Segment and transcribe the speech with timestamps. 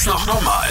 [0.00, 0.66] das noch normal?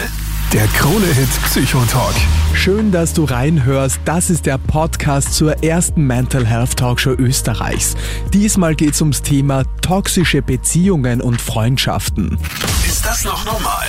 [0.52, 2.14] Der Krone-Hit Psychotalk.
[2.54, 4.00] Schön, dass du reinhörst.
[4.04, 7.94] Das ist der Podcast zur ersten Mental Health Talkshow Österreichs.
[8.32, 12.38] Diesmal geht es ums Thema toxische Beziehungen und Freundschaften.
[12.84, 13.86] Ist das noch normal?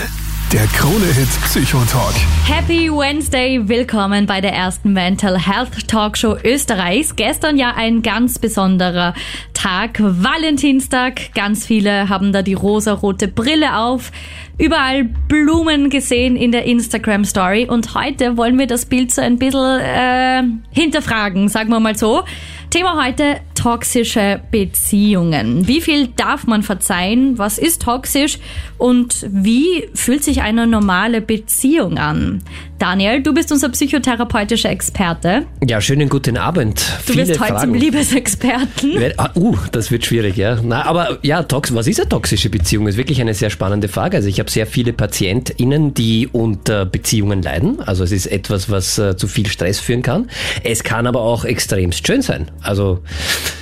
[0.52, 2.14] Der Krone-Hit Psychotalk.
[2.46, 7.16] Happy Wednesday, willkommen bei der ersten Mental Health Talkshow Österreichs.
[7.16, 9.14] Gestern ja ein ganz besonderer
[9.54, 11.34] Tag, Valentinstag.
[11.36, 14.12] Ganz viele haben da die rosa-rote Brille auf.
[14.58, 17.66] Überall Blumen gesehen in der Instagram Story.
[17.70, 22.26] Und heute wollen wir das Bild so ein bisschen äh, hinterfragen, sagen wir mal so.
[22.72, 25.68] Thema heute toxische Beziehungen.
[25.68, 27.38] Wie viel darf man verzeihen?
[27.38, 28.40] Was ist toxisch?
[28.78, 32.42] Und wie fühlt sich eine normale Beziehung an?
[32.82, 35.46] Daniel, du bist unser psychotherapeutischer Experte.
[35.64, 36.80] Ja, schönen guten Abend.
[37.06, 37.74] Du Viele bist heute Fragen.
[37.74, 39.14] zum Liebesexperten.
[39.18, 40.58] Ah, uh, das wird schwierig, ja.
[40.64, 42.86] Na, aber ja, tox was ist eine toxische Beziehung?
[42.86, 44.18] Das ist wirklich eine sehr spannende Frage.
[44.18, 47.80] Also ich habe sehr viele PatientInnen, die unter Beziehungen leiden.
[47.82, 50.28] Also es ist etwas, was äh, zu viel Stress führen kann.
[50.64, 52.50] Es kann aber auch extremst schön sein.
[52.64, 53.04] Also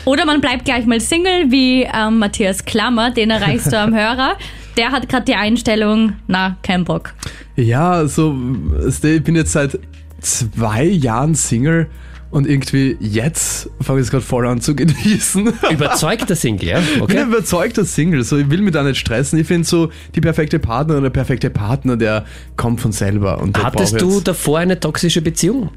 [0.05, 4.37] oder man bleibt gleich mal Single, wie ähm, Matthias Klammer, den erreichst du am Hörer.
[4.79, 7.13] Der hat gerade die Einstellung, na, kein Bock.
[7.57, 8.33] Ja, also
[8.81, 9.77] ich bin jetzt seit
[10.21, 11.87] zwei Jahren Single
[12.31, 15.51] und irgendwie jetzt fange ich es gerade voll an zu genießen.
[15.69, 16.77] Überzeugter Single, ja?
[16.77, 17.01] Okay.
[17.01, 18.23] Ich bin überzeugter Single.
[18.23, 19.37] So, ich will mich da nicht stressen.
[19.37, 22.23] Ich finde so, die perfekte Partnerin oder der perfekte Partner, der
[22.55, 23.41] kommt von selber.
[23.41, 25.71] Und Hattest du davor eine toxische Beziehung?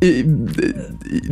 [0.00, 0.24] Äh,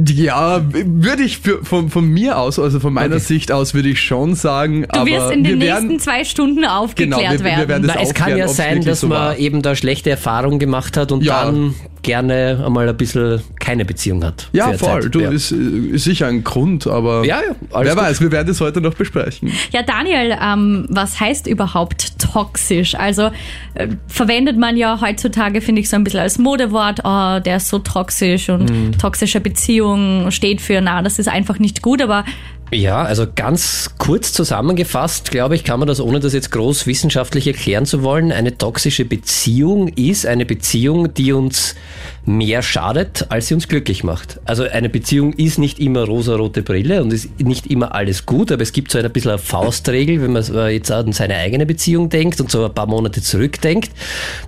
[0.06, 3.25] ja, würde ich für, von, von mir aus, also von meiner okay.
[3.25, 4.86] Sicht aus, würde ich schon sagen.
[4.92, 7.61] Du wirst in den nächsten werden, zwei Stunden aufgeklärt genau, wir, werden.
[7.61, 9.39] Wir werden Na, es kann ja sein, dass so man war.
[9.39, 11.44] eben da schlechte Erfahrungen gemacht hat und ja.
[11.44, 11.75] dann
[12.07, 14.49] gerne einmal ein bisschen keine Beziehung hat.
[14.53, 15.03] Ja, voll.
[15.03, 15.15] Zeit.
[15.15, 15.31] Du, ja.
[15.31, 18.05] Ist, ist sicher ein Grund, aber ja, ja, wer gut.
[18.05, 19.53] weiß, wir werden es heute noch besprechen.
[19.73, 22.95] Ja, Daniel, ähm, was heißt überhaupt toxisch?
[22.95, 23.31] Also
[23.75, 27.69] äh, verwendet man ja heutzutage, finde ich, so ein bisschen als Modewort, oh, der ist
[27.69, 28.99] so toxisch und mhm.
[28.99, 32.25] toxische Beziehung steht für, na, das ist einfach nicht gut, aber
[32.72, 37.47] ja, also ganz kurz zusammengefasst, glaube ich, kann man das, ohne das jetzt groß wissenschaftlich
[37.47, 41.76] erklären zu wollen, eine toxische Beziehung ist eine Beziehung, die uns
[42.25, 44.41] mehr schadet, als sie uns glücklich macht.
[44.44, 48.62] Also eine Beziehung ist nicht immer rosa-rote Brille und ist nicht immer alles gut, aber
[48.62, 52.41] es gibt so ein bisschen eine Faustregel, wenn man jetzt an seine eigene Beziehung denkt
[52.41, 53.93] und so ein paar Monate zurückdenkt,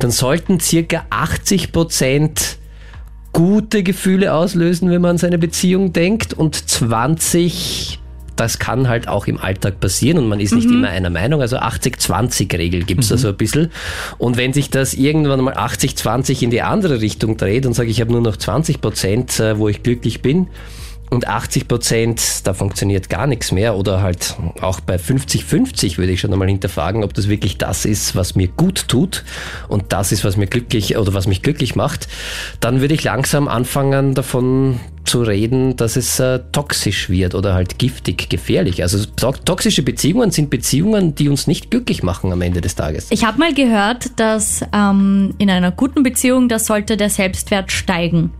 [0.01, 2.59] dann sollten circa 80 Prozent
[3.33, 8.01] gute Gefühle auslösen, wenn man an seine Beziehung denkt und 20
[8.41, 10.77] das kann halt auch im Alltag passieren und man ist nicht mhm.
[10.77, 11.41] immer einer Meinung.
[11.41, 13.15] Also 80-20-Regel gibt es mhm.
[13.15, 13.71] da so ein bisschen.
[14.19, 18.01] Und wenn sich das irgendwann mal 80-20 in die andere Richtung dreht und sage, ich
[18.01, 20.49] habe nur noch 20 Prozent, äh, wo ich glücklich bin,
[21.11, 26.21] und 80 Prozent, da funktioniert gar nichts mehr oder halt auch bei 50-50 würde ich
[26.21, 29.25] schon einmal hinterfragen, ob das wirklich das ist, was mir gut tut
[29.69, 32.09] und das ist, was mir glücklich oder was mich glücklich macht,
[32.61, 37.79] dann würde ich langsam anfangen davon zu reden, dass es äh, toxisch wird oder halt
[37.79, 38.83] giftig, gefährlich.
[38.83, 43.07] Also toxische Beziehungen sind Beziehungen, die uns nicht glücklich machen am Ende des Tages.
[43.11, 48.33] Ich habe mal gehört, dass ähm, in einer guten Beziehung, da sollte der Selbstwert steigen.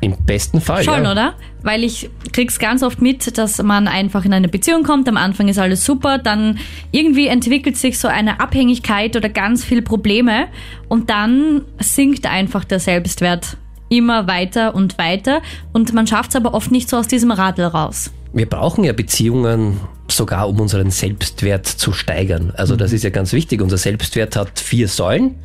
[0.00, 0.82] Im besten Fall.
[0.82, 1.12] Schon, ja.
[1.12, 1.34] oder?
[1.62, 5.48] Weil ich krieg's ganz oft mit, dass man einfach in eine Beziehung kommt, am Anfang
[5.48, 6.58] ist alles super, dann
[6.90, 10.46] irgendwie entwickelt sich so eine Abhängigkeit oder ganz viele Probleme
[10.88, 13.58] und dann sinkt einfach der Selbstwert
[13.90, 17.64] immer weiter und weiter und man schafft es aber oft nicht so aus diesem Radl
[17.64, 18.10] raus.
[18.32, 22.52] Wir brauchen ja Beziehungen sogar, um unseren Selbstwert zu steigern.
[22.56, 22.96] Also das mhm.
[22.96, 23.62] ist ja ganz wichtig.
[23.62, 25.36] Unser Selbstwert hat vier Säulen.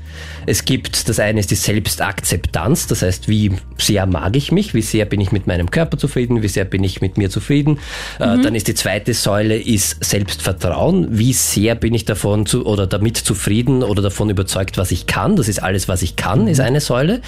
[0.46, 4.82] Es gibt, das eine ist die Selbstakzeptanz, das heißt, wie sehr mag ich mich, wie
[4.82, 7.80] sehr bin ich mit meinem Körper zufrieden, wie sehr bin ich mit mir zufrieden.
[8.20, 8.44] Äh, mhm.
[8.44, 13.18] Dann ist die zweite Säule ist Selbstvertrauen, wie sehr bin ich davon zu, oder damit
[13.18, 15.36] zufrieden oder davon überzeugt, was ich kann.
[15.36, 16.66] Das ist alles, was ich kann, ist mhm.
[16.66, 17.22] eine Säule.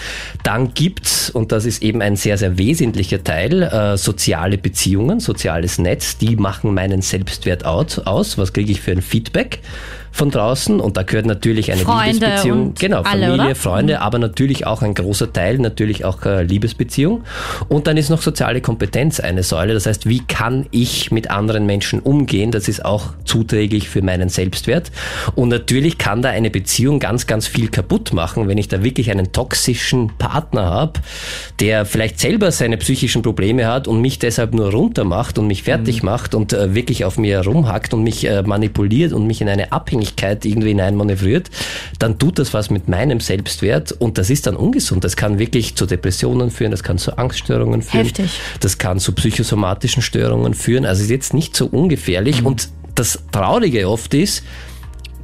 [0.44, 5.78] Dann gibt's, und das ist eben ein sehr, sehr wesentlicher Teil, äh, soziale Beziehungen, soziales
[5.78, 8.38] Netz, die machen meinen Selbstwert Selbstwert aus?
[8.38, 9.60] Was kriege ich für ein Feedback?
[10.18, 14.02] Von draußen und da gehört natürlich eine Freunde Liebesbeziehung, genau, Familie, alle, Freunde, mhm.
[14.02, 17.24] aber natürlich auch ein großer Teil, natürlich auch äh, Liebesbeziehung.
[17.70, 19.76] Und dann ist noch soziale Kompetenz eine Säule.
[19.76, 22.52] Das heißt, wie kann ich mit anderen Menschen umgehen?
[22.52, 24.92] Das ist auch zuträglich für meinen Selbstwert.
[25.36, 29.12] Und natürlich kann da eine Beziehung ganz, ganz viel kaputt machen, wenn ich da wirklich
[29.12, 30.94] einen toxischen Partner habe,
[31.60, 35.62] der vielleicht selber seine psychischen Probleme hat und mich deshalb nur runter macht und mich
[35.62, 36.10] fertig mhm.
[36.10, 39.72] macht und äh, wirklich auf mir rumhackt und mich äh, manipuliert und mich in eine
[39.72, 41.50] Abhängigkeit Abhängigkeit irgendwie hineinmanövriert,
[42.00, 45.04] dann tut das was mit meinem Selbstwert und das ist dann ungesund.
[45.04, 48.40] Das kann wirklich zu Depressionen führen, das kann zu Angststörungen führen, Heftig.
[48.60, 50.86] das kann zu psychosomatischen Störungen führen.
[50.86, 52.48] Also ist jetzt nicht so ungefährlich mhm.
[52.48, 54.44] und das Traurige oft ist,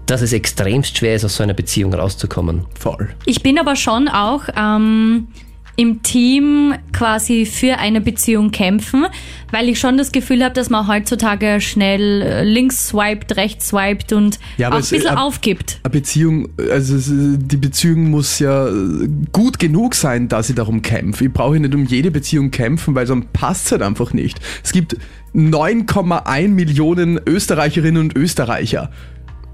[0.06, 2.66] dass es extremst schwer ist, aus so einer Beziehung rauszukommen.
[2.78, 3.10] Voll.
[3.26, 5.30] Ich bin aber schon auch ähm,
[5.76, 9.06] im Team quasi für eine Beziehung kämpfen,
[9.52, 14.14] weil ich schon das Gefühl habe, dass man heutzutage schnell äh, links swiped, rechts swiped
[14.14, 15.80] und Ja, auch ein bisschen ab- aufgibt.
[15.84, 16.96] Eine Beziehung, also
[17.38, 18.70] die Beziehung muss ja
[19.32, 21.26] gut genug sein, dass ich darum kämpfe.
[21.26, 24.40] Ich brauche nicht um jede Beziehung kämpfen, weil sonst passt es halt einfach nicht.
[24.64, 24.96] Es gibt
[25.34, 28.92] 9,1 Millionen Österreicherinnen und Österreicher.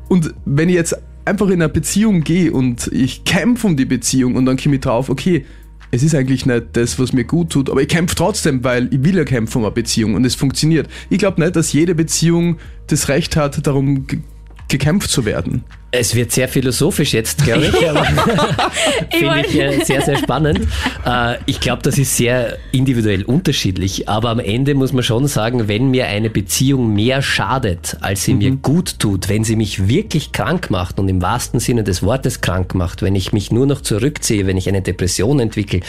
[0.10, 0.95] Und wenn ich jetzt
[1.25, 4.81] einfach in eine Beziehung gehe und ich kämpfe um die Beziehung und dann komme ich
[4.81, 5.45] drauf, okay,
[5.91, 9.03] es ist eigentlich nicht das, was mir gut tut, aber ich kämpfe trotzdem, weil ich
[9.03, 10.88] will ja kämpfen um eine Beziehung und es funktioniert.
[11.09, 12.57] Ich glaube nicht, dass jede Beziehung
[12.88, 14.19] das Recht hat, darum ge
[14.68, 15.63] gekämpft zu werden.
[15.91, 17.65] Es wird sehr philosophisch jetzt, glaube
[19.12, 19.18] ich.
[19.18, 20.62] Finde ich äh, sehr, sehr spannend.
[21.06, 25.68] Äh, ich glaube, das ist sehr individuell unterschiedlich, aber am Ende muss man schon sagen,
[25.68, 30.31] wenn mir eine Beziehung mehr schadet, als sie mir gut tut, wenn sie mich wirklich
[30.31, 33.81] krank macht und im wahrsten Sinne des Wortes krank macht, wenn ich mich nur noch
[33.81, 35.80] zurückziehe, wenn ich eine Depression entwickle,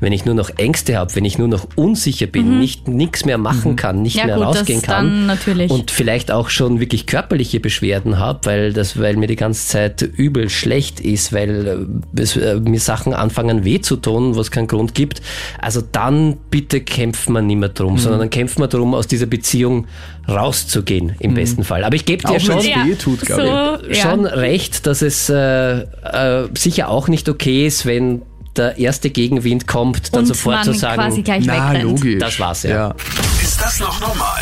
[0.00, 3.36] wenn ich nur noch Ängste habe, wenn ich nur noch unsicher bin, nicht nichts mehr
[3.38, 5.30] machen kann, nicht Ja, mehr gut, rausgehen kann
[5.68, 10.02] und vielleicht auch schon wirklich körperliche Beschwerden habe, weil das, weil mir die ganze Zeit
[10.02, 11.66] übel schlecht ist, weil
[12.14, 15.22] äh, es, äh, mir Sachen anfangen weh zu tun, was keinen Grund gibt.
[15.58, 19.26] Also dann bitte kämpft man nicht mehr drum, sondern dann kämpft man darum, aus dieser
[19.26, 19.86] Beziehung
[20.28, 21.84] rauszugehen, im besten Fall.
[21.84, 23.78] Aber ich gebe dir Auch schon, weh tut, so, ja.
[23.94, 28.22] schon recht, dass es äh, äh, sicher auch nicht okay ist, wenn
[28.56, 32.18] der erste Gegenwind kommt, dann und sofort man zu sagen, quasi gleich Na, logisch.
[32.18, 32.70] Das war's, ja.
[32.70, 32.94] ja.
[33.42, 34.40] Ist das noch normal?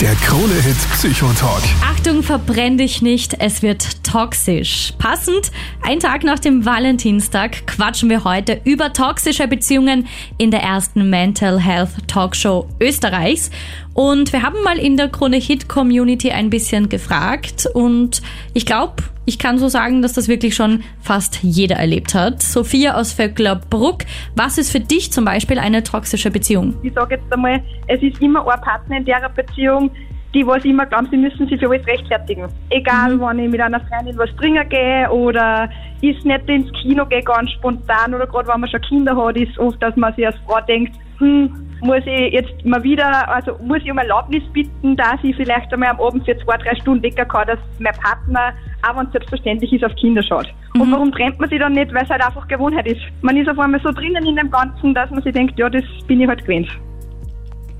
[0.00, 1.62] Der Krone-Hit Psychotalk.
[1.80, 4.92] Achtung, verbrenn dich nicht, es wird toxisch.
[4.98, 5.52] Passend,
[5.82, 11.60] ein Tag nach dem Valentinstag quatschen wir heute über toxische Beziehungen in der ersten Mental
[11.60, 13.50] Health Talkshow Österreichs.
[13.94, 19.04] Und wir haben mal in der Krone Hit Community ein bisschen gefragt und ich glaube,
[19.24, 22.42] ich kann so sagen, dass das wirklich schon fast jeder erlebt hat.
[22.42, 24.02] Sophia aus Vöcklerbruck,
[24.34, 26.74] was ist für dich zum Beispiel eine toxische Beziehung?
[26.82, 29.90] ich sage jetzt einmal, es ist immer ein Partner in der Beziehung,
[30.34, 32.48] die was immer glauben, sie müssen sich für alles rechtfertigen.
[32.70, 35.70] Egal, wenn ich mit einer Freundin was trinken gehe oder
[36.02, 39.58] ist nicht ins Kino gehe, ganz spontan oder gerade wenn man schon Kinder hat, ist
[39.58, 41.50] oft, dass man sich als Frau denkt, hm,
[41.80, 45.90] muss ich jetzt mal wieder, also muss ich um Erlaubnis bitten, dass ich vielleicht einmal
[45.90, 48.52] am Abend für zwei, drei Stunden wecken kann, dass mein Partner,
[48.88, 50.52] auch wenn es selbstverständlich ist, auf Kinder schaut.
[50.74, 51.94] Und warum trennt man sich dann nicht?
[51.94, 53.00] Weil es halt einfach Gewohnheit ist.
[53.22, 55.84] Man ist auf einmal so drinnen in dem Ganzen, dass man sich denkt, ja, das
[56.06, 56.68] bin ich halt gewöhnt.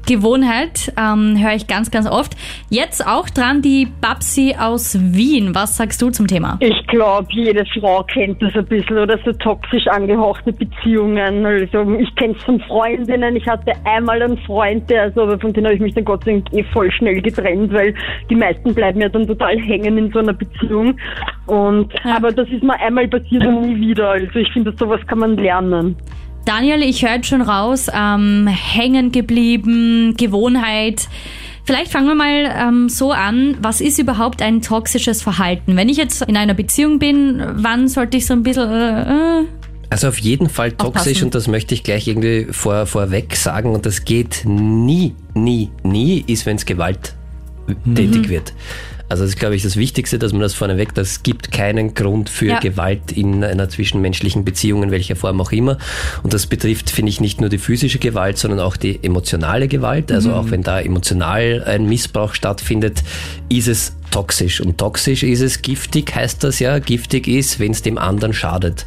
[0.06, 2.34] Gewohnheit, ähm, höre ich ganz, ganz oft.
[2.70, 5.54] Jetzt auch dran die Babsi aus Wien.
[5.54, 6.58] Was sagst du zum Thema?
[6.60, 11.46] Ich glaube, jede Frau kennt das ein bisschen oder so toxisch angehauchte Beziehungen.
[11.46, 13.36] Also ich kenne es von Freundinnen.
[13.36, 16.24] Ich hatte einmal einen Freund, der also, aber von dem habe ich mich dann Gott
[16.24, 17.94] sei Dank eh voll schnell getrennt, weil
[18.28, 20.96] die meisten bleiben ja dann total hängen in so einer Beziehung.
[21.46, 22.16] Und Ja.
[22.16, 24.10] aber das ist mir einmal passiert und nie wieder.
[24.10, 25.96] Also ich finde, sowas kann man lernen.
[26.44, 31.08] Daniel, ich höre jetzt schon raus, ähm, hängen geblieben, Gewohnheit.
[31.64, 33.56] Vielleicht fangen wir mal ähm, so an.
[33.62, 35.76] Was ist überhaupt ein toxisches Verhalten?
[35.76, 38.70] Wenn ich jetzt in einer Beziehung bin, wann sollte ich so ein bisschen...
[38.70, 39.46] Äh, äh,
[39.88, 41.24] Also auf jeden Fall toxisch Aufpassen.
[41.24, 46.22] und das möchte ich gleich irgendwie vor, vorweg sagen und das geht nie, nie, nie,
[46.26, 47.14] ist, wenn es Gewalt
[47.94, 48.52] tätig wird.
[49.14, 52.28] Also das ist, glaube ich, das Wichtigste, dass man das vorneweg, das gibt keinen Grund
[52.28, 52.58] für Ja.
[52.58, 55.78] Gewalt in einer zwischenmenschlichen Beziehung, in welcher Form auch immer.
[56.24, 60.10] Und das betrifft, finde ich, nicht nur die physische Gewalt, sondern auch die emotionale Gewalt.
[60.10, 63.04] Also auch wenn da emotional ein Missbrauch stattfindet,
[63.48, 64.60] ist es toxisch.
[64.60, 66.78] Und toxisch ist es, giftig heißt das ja.
[66.78, 68.86] Giftig ist, wenn es dem anderen schadet.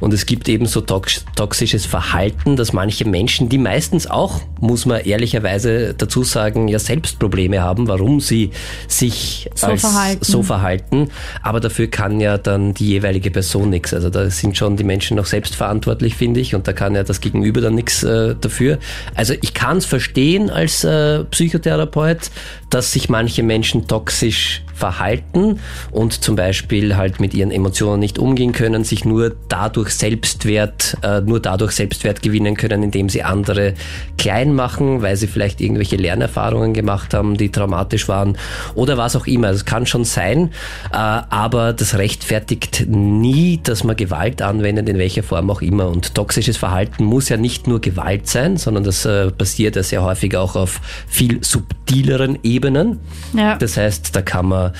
[0.00, 4.84] Und es gibt eben so tox toxisches Verhalten, dass manche Menschen, die meistens auch, muss
[4.84, 8.50] man ehrlicherweise dazu sagen, ja selbst Probleme haben, warum sie
[8.86, 10.24] sich So als verhalten.
[10.24, 11.08] so verhalten.
[11.42, 13.94] Aber dafür kann ja dann die jeweilige Person nichts.
[13.94, 16.54] Also da sind schon die Menschen noch selbst verantwortlich, finde ich.
[16.54, 18.78] Und da kann ja das Gegenüber dann nichts äh, dafür.
[19.14, 22.30] Also ich kann es verstehen als äh, Psychotherapeut,
[22.68, 25.58] dass sich manche Menschen toxisch verhalten
[25.90, 31.22] und zum Beispiel halt mit ihren Emotionen nicht umgehen können, sich nur dadurch Selbstwert, äh,
[31.22, 33.74] nur dadurch Selbstwert gewinnen können, indem sie andere
[34.18, 38.36] klein machen, weil sie vielleicht irgendwelche Lernerfahrungen gemacht haben, die traumatisch waren
[38.74, 39.50] oder was auch immer.
[39.52, 40.50] Das kann schon sein,
[40.92, 45.88] äh, aber das rechtfertigt nie, dass man Gewalt anwendet, in welcher Form auch immer.
[45.88, 50.02] Und toxisches Verhalten muss ja nicht nur Gewalt sein, sondern das äh, passiert ja sehr
[50.02, 51.42] häufig auch auf viel
[51.86, 53.00] subtileren Ebenen.
[53.32, 53.56] ja.
[53.56, 54.72] Das heißt, da kann man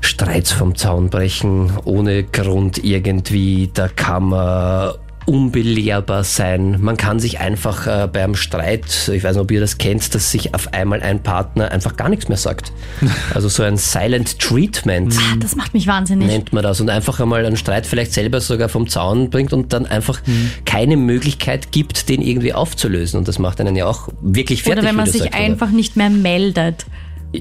[0.00, 3.70] Streits vom Zaun brechen, ohne Grund irgendwie.
[3.72, 4.92] Da kann man
[5.26, 6.78] unbelehrbar sein.
[6.80, 10.30] Man kann sich einfach äh, beim Streit, ich weiß nicht, ob ihr das kennt, dass
[10.30, 12.72] sich auf einmal ein Partner einfach gar nichts mehr sagt.
[13.34, 16.26] Also so ein Silent Treatment Ah, Das macht mich wahnsinnig.
[16.28, 19.72] nennt man das und einfach einmal einen Streit vielleicht selber sogar vom Zaun bringt und
[19.72, 20.50] dann einfach Mhm.
[20.64, 23.18] keine Möglichkeit gibt, den irgendwie aufzulösen.
[23.18, 24.80] Und das macht einen ja auch wirklich fertig.
[24.80, 25.34] Oder wenn man sich oder?
[25.34, 26.86] einfach nicht mehr meldet.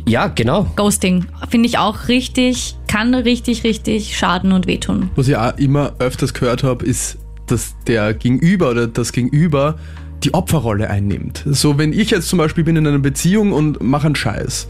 [0.07, 0.67] Ja, genau.
[0.77, 5.09] Ghosting finde ich auch richtig, kann richtig, richtig schaden und wehtun.
[5.15, 7.17] Was ich auch immer öfters gehört habe, ist,
[7.51, 9.77] dass der Gegenüber oder das Gegenüber
[10.23, 11.43] die Opferrolle einnimmt.
[11.45, 14.67] So, wenn ich jetzt zum Beispiel bin in einer Beziehung und mache einen Scheiß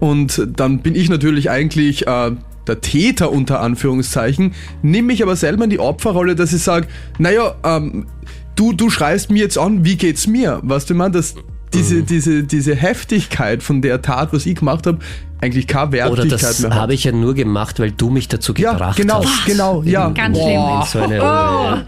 [0.00, 2.32] und dann bin ich natürlich eigentlich äh,
[2.66, 6.86] der Täter unter Anführungszeichen, nehme mich aber selber in die Opferrolle, dass ich sage,
[7.18, 8.06] naja, ähm,
[8.54, 10.60] du, du schreist mir jetzt an, wie geht's mir?
[10.62, 11.34] Weißt du, man, dass
[11.74, 12.06] diese, Mhm.
[12.06, 14.98] diese, diese Heftigkeit von der Tat, was ich gemacht habe,
[15.40, 16.78] eigentlich keine Oder Wertigkeit das mehr hat.
[16.78, 19.46] habe ich ja nur gemacht, weil du mich dazu ja, gebracht genau, hast.
[19.46, 20.10] genau, ja.
[20.10, 20.82] Ganz schlimm.
[20.86, 21.86] so eine Rolle.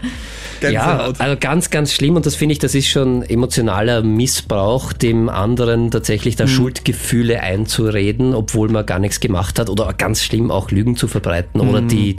[0.73, 5.29] Ja, also ganz, ganz schlimm und das finde ich, das ist schon emotionaler Missbrauch, dem
[5.29, 6.39] anderen tatsächlich Mhm.
[6.39, 11.07] da Schuldgefühle einzureden, obwohl man gar nichts gemacht hat oder ganz schlimm auch Lügen zu
[11.07, 11.87] verbreiten oder Mhm.
[11.87, 12.15] die,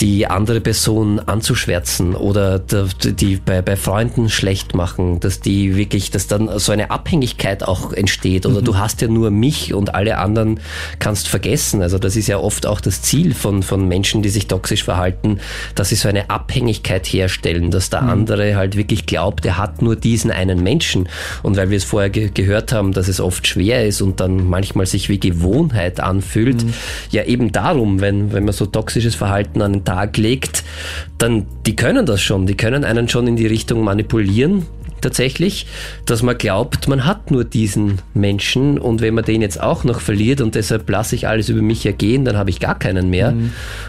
[0.00, 6.10] die andere Person anzuschwärzen oder der- die bei, bei Freunden schlecht machen, dass die wirklich,
[6.10, 8.64] dass dann so eine Abhängigkeit auch entsteht oder Mhm.
[8.64, 10.60] du hast ja nur mich und alle anderen
[10.98, 11.82] kannst vergessen.
[11.82, 15.38] Also das ist ja oft auch das Ziel von, von Menschen, die sich toxisch verhalten,
[15.74, 19.96] dass sie so eine Abhängigkeit herstellen, dass der andere halt wirklich glaubt, er hat nur
[19.96, 21.08] diesen einen Menschen.
[21.42, 24.48] Und weil wir es vorher ge gehört haben, dass es oft schwer ist und dann
[24.48, 26.64] manchmal sich wie Gewohnheit anfühlt,
[27.10, 30.64] ja eben darum, wenn, wenn man so toxisches Verhalten an den Tag legt,
[31.18, 34.66] dann die können das schon, die können einen schon in die Richtung manipulieren
[35.00, 35.66] tatsächlich,
[36.06, 40.00] dass man glaubt, man hat nur diesen Menschen und wenn man den jetzt auch noch
[40.00, 43.34] verliert und deshalb lasse ich alles über mich ergehen, dann habe ich gar keinen mehr.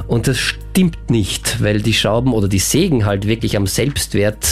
[0.08, 4.48] Und das stimmt nicht, weil die schrauben oder die sägen halt wirklich am Selbstwert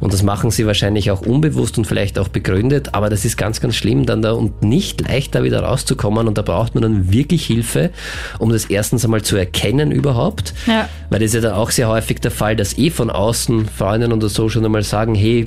[0.00, 3.60] und das machen sie wahrscheinlich auch unbewusst und vielleicht auch begründet, aber das ist ganz,
[3.60, 7.12] ganz schlimm dann da und nicht leicht da wieder rauszukommen und da braucht man dann
[7.12, 7.90] wirklich Hilfe,
[8.38, 10.88] um das erstens einmal zu erkennen überhaupt, Ja.
[11.10, 14.12] weil das ist ja dann auch sehr häufig der Fall, dass eh von außen Freundinnen
[14.12, 15.46] oder so schon einmal sagen, hey,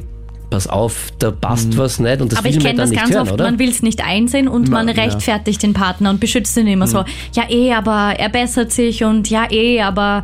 [0.50, 3.22] pass auf, da passt was nicht und das Aber ich man kenne das ganz hören,
[3.22, 3.46] oft, oder?
[3.46, 4.94] man will es nicht einsehen und man ja.
[4.94, 7.04] rechtfertigt den Partner und beschützt ihn immer so.
[7.34, 10.24] Ja, eh, aber er bessert sich und ja, eh, aber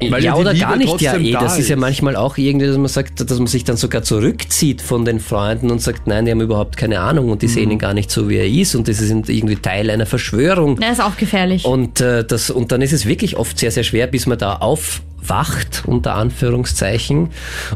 [0.00, 1.32] Weil ja, ja oder Liebe gar nicht, ja eh.
[1.32, 1.80] da Das ist ja ist.
[1.80, 5.70] manchmal auch irgendwie, dass man sagt, dass man sich dann sogar zurückzieht von den Freunden
[5.70, 7.50] und sagt, nein, die haben überhaupt keine Ahnung und die Mhm.
[7.50, 10.78] sehen ihn gar nicht so, wie er ist und das ist irgendwie Teil einer Verschwörung.
[10.80, 11.64] er ist auch gefährlich.
[11.64, 14.54] Und, äh, das, und dann ist es wirklich oft sehr, sehr schwer, bis man da
[14.56, 17.28] aufwacht, unter Anführungszeichen,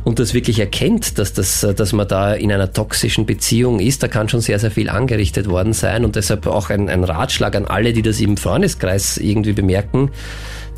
[0.05, 4.03] und das wirklich erkennt, dass, das, äh, dass man da in einer toxischen Beziehung ist.
[4.03, 6.05] Da kann schon sehr, sehr viel angerichtet worden sein.
[6.05, 10.11] Und deshalb auch ein, ein Ratschlag an alle, die das im Freundeskreis irgendwie bemerken,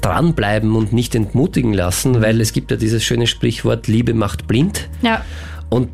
[0.00, 4.88] dranbleiben und nicht entmutigen lassen, weil es gibt ja dieses schöne Sprichwort, Liebe macht blind.
[5.02, 5.25] ja.
[5.69, 5.90] Und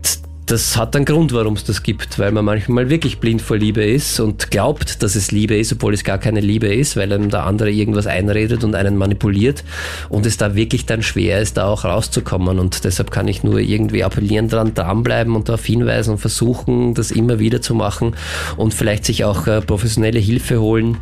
[0.47, 3.85] das hat einen Grund, warum es das gibt, weil man manchmal wirklich blind vor Liebe
[3.85, 7.31] ist und glaubt, dass es Liebe ist, obwohl es gar keine Liebe ist, weil einem
[7.31, 9.65] der andere irgendwas einredet und einen manipuliert
[10.09, 12.61] und es da wirklich dann schwer ist, da auch rauszukommen.
[12.61, 17.11] Und deshalb kann ich nur irgendwie appellieren, dran dranbleiben und darauf hinweisen und versuchen, das
[17.11, 18.15] immer wieder zu machen
[18.57, 20.99] und vielleicht sich auch äh, professionelle Hilfe holen.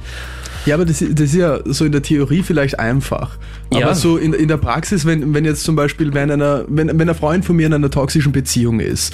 [0.66, 3.36] Ja, aber das, das ist ja so in der Theorie vielleicht einfach.
[3.70, 3.94] Aber Ja.
[3.94, 7.14] so in, in der Praxis, wenn, wenn jetzt zum Beispiel, wenn, einer, wenn, wenn ein
[7.14, 9.12] Freund von mir in einer toxischen Beziehung ist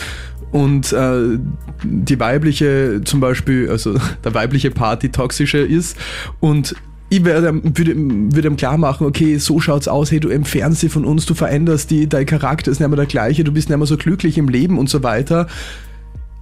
[0.52, 1.38] und äh,
[1.84, 5.96] die weibliche zum Beispiel, also der weibliche Part die toxische ist
[6.40, 6.74] und
[7.12, 10.80] ich werde, würde, ihm- würde ihm klar machen, okay, so schaut's aus, hey, du entfernst
[10.80, 13.68] sie von uns, du veränderst die, dein Charakter ist nicht mehr der gleiche, du bist
[13.68, 15.48] nicht mehr so glücklich im Leben und so weiter.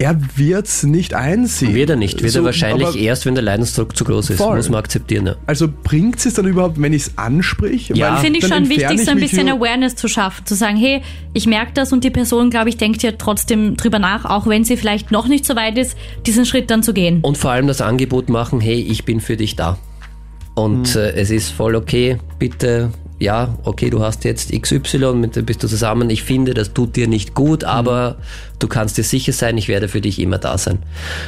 [0.01, 1.75] Er wird's nicht einsehen.
[1.75, 4.39] Wird er nicht, wird So, er wahrscheinlich erst, wenn der Leidensdruck zu groß ist.
[4.39, 4.57] Voll.
[4.57, 5.27] Muss man akzeptieren.
[5.27, 5.37] Ja.
[5.47, 7.91] Also bringt es dann überhaupt, wenn ich es ansprich?
[7.95, 8.17] Ja.
[8.19, 11.03] Finde ich schon wichtig, ich so ein bisschen Awareness zu schaffen, zu sagen, hey,
[11.33, 14.63] ich merke das und die Person, glaube ich, denkt ja trotzdem drüber nach, auch wenn
[14.63, 17.21] sie vielleicht noch nicht so weit ist, diesen Schritt dann zu gehen.
[17.23, 19.79] Und vor allem das Angebot machen, hey, ich bin für dich da.
[20.59, 21.01] Und Mhm.
[21.01, 25.63] äh, es ist voll okay, bitte, ja, okay, du hast jetzt XY, mit dem bist
[25.63, 27.69] du zusammen, ich finde, das tut dir nicht gut, Mhm.
[27.69, 28.17] aber
[28.59, 30.79] du kannst dir sicher sein, ich werde für dich immer da sein.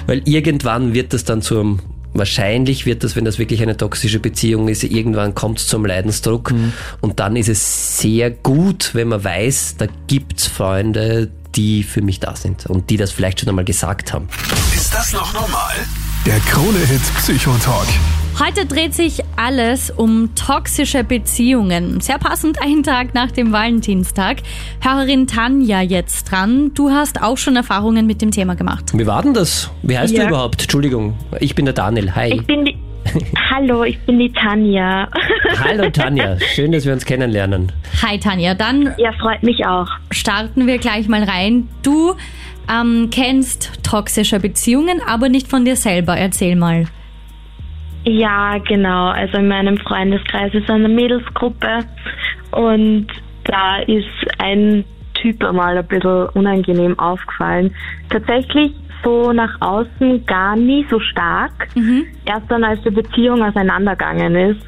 [0.06, 1.80] Weil irgendwann wird das dann zum,
[2.12, 6.50] wahrscheinlich wird das, wenn das wirklich eine toxische Beziehung ist, irgendwann kommt es zum Leidensdruck
[6.52, 6.72] Mhm.
[7.00, 12.18] und dann ist es sehr gut, wenn man weiß, da gibt's Freunde, die für mich
[12.20, 14.28] da sind und die das vielleicht schon einmal gesagt haben.
[14.75, 15.75] Ist das noch normal?
[16.26, 17.88] Der Krone-Hit Psychotalk.
[18.42, 22.00] Heute dreht sich alles um toxische Beziehungen.
[22.00, 24.38] Sehr passend einen Tag nach dem Valentinstag.
[24.80, 26.73] Hörerin Tanja jetzt dran.
[26.75, 28.92] Du hast auch schon Erfahrungen mit dem Thema gemacht.
[28.94, 29.70] Wie war denn das?
[29.82, 30.23] Wie heißt Ja.
[30.23, 30.62] du überhaupt?
[30.62, 32.14] Entschuldigung, ich bin der Daniel.
[32.14, 32.32] Hi.
[32.35, 32.76] Ich bin die,
[33.50, 35.09] Hallo, ich bin die Tanja.
[35.62, 37.73] Hallo Tanja, schön, dass wir uns kennenlernen.
[38.02, 39.88] Hi Tanja, dann Ja, freut mich auch.
[40.11, 41.68] starten wir gleich mal rein.
[41.82, 42.14] Du
[42.73, 46.16] ähm, kennst toxische Beziehungen, aber nicht von dir selber.
[46.16, 46.87] Erzähl mal.
[48.04, 49.09] Ja, genau.
[49.09, 51.80] Also in meinem Freundeskreis ist eine Mädelsgruppe
[52.52, 53.07] und
[53.45, 54.07] da ist
[54.38, 57.75] ein Typ einmal ein bisschen unangenehm aufgefallen.
[58.09, 58.73] Tatsächlich
[59.04, 61.69] so nach außen gar nie so stark.
[62.25, 64.61] Erst dann, als die Beziehung auseinandergegangen ist,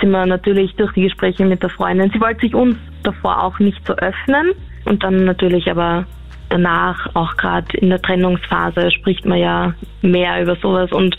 [0.00, 2.10] sind wir natürlich durch die Gespräche mit der Freundin.
[2.12, 4.52] Sie wollte sich uns davor auch nicht so öffnen
[4.84, 6.06] und dann natürlich aber
[6.48, 11.16] danach, auch gerade in der Trennungsphase, spricht man ja mehr über sowas und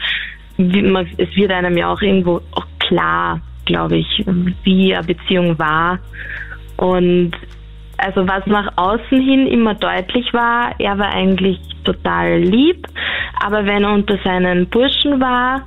[0.58, 4.24] es wird einem ja auch irgendwo auch klar, glaube ich,
[4.64, 6.00] wie eine Beziehung war.
[6.78, 7.32] Und
[7.98, 12.88] also was nach außen hin immer deutlich war, er war eigentlich total lieb,
[13.44, 15.62] aber wenn er unter seinen Burschen war,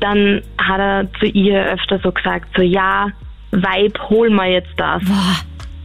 [0.00, 3.08] dann hat er zu ihr öfter so gesagt, so ja,
[3.50, 5.02] Weib, hol mal jetzt das.
[5.04, 5.36] Boah,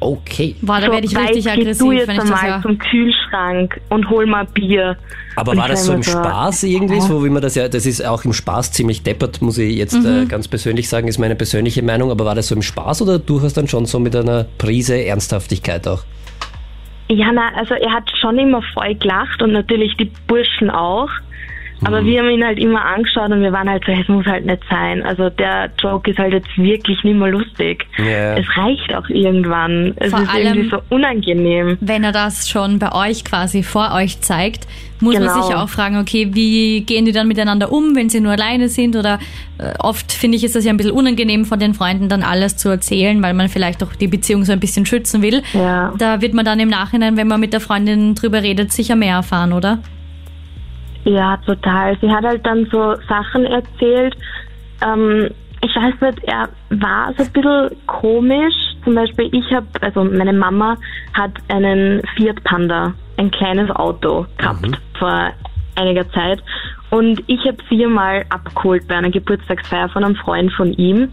[0.04, 0.56] Okay.
[0.62, 2.62] boah da so, werde ich richtig aggressiv, du jetzt wenn ich das einmal höre.
[2.62, 4.98] zum Kühlschrank und hol mal Bier.
[5.36, 8.06] Aber Und war das so im Spaß irgendwie, so wie man das ja, das ist
[8.06, 10.24] auch im Spaß ziemlich deppert, muss ich jetzt Mhm.
[10.24, 13.18] äh, ganz persönlich sagen, ist meine persönliche Meinung, aber war das so im Spaß oder
[13.20, 16.04] durchaus dann schon so mit einer Prise Ernsthaftigkeit auch?
[17.10, 21.10] Ja, na, also er hat schon immer voll gelacht und natürlich die Burschen auch.
[21.86, 24.46] Aber wir haben ihn halt immer angeschaut und wir waren halt so, es muss halt
[24.46, 25.04] nicht sein.
[25.04, 27.86] Also der Joke ist halt jetzt wirklich nicht mehr lustig.
[27.98, 28.38] Ja.
[28.38, 29.94] Es reicht auch irgendwann.
[29.98, 31.78] Es Vor ist allem- irgendwie so unangenehm.
[31.82, 34.68] Wenn er das schon bei euch quasi vor euch zeigt,
[35.02, 35.42] muss man Genau.
[35.42, 38.96] sich auch fragen, okay, wie gehen die dann miteinander um, wenn sie nur alleine sind?
[38.96, 39.20] Oder
[39.58, 42.56] äh, oft finde ich, ist das ja ein bisschen unangenehm von den Freunden dann alles
[42.56, 45.42] zu erzählen, weil man vielleicht auch die Beziehung so ein bisschen schützen will.
[45.54, 45.94] Ja.
[45.98, 49.16] Da wird man dann im Nachhinein, wenn man mit der Freundin drüber redet, sicher mehr
[49.18, 49.80] erfahren, oder?
[51.06, 51.98] Ja, total.
[52.00, 54.16] Sie hat halt dann so Sachen erzählt.
[54.82, 55.30] Ähm,
[55.62, 58.54] ich weiß nicht, er war so ein bisschen komisch.
[58.84, 60.78] Zum Beispiel, ich habe, also meine Mama
[61.14, 65.32] hat einen Fiat Panda, ein kleines Auto gehabt vor
[65.76, 66.44] einiger Zeit.
[66.90, 71.10] Und ich habe sie mal abgeholt bei einer Geburtstagsfeier von einem Freund von ihm.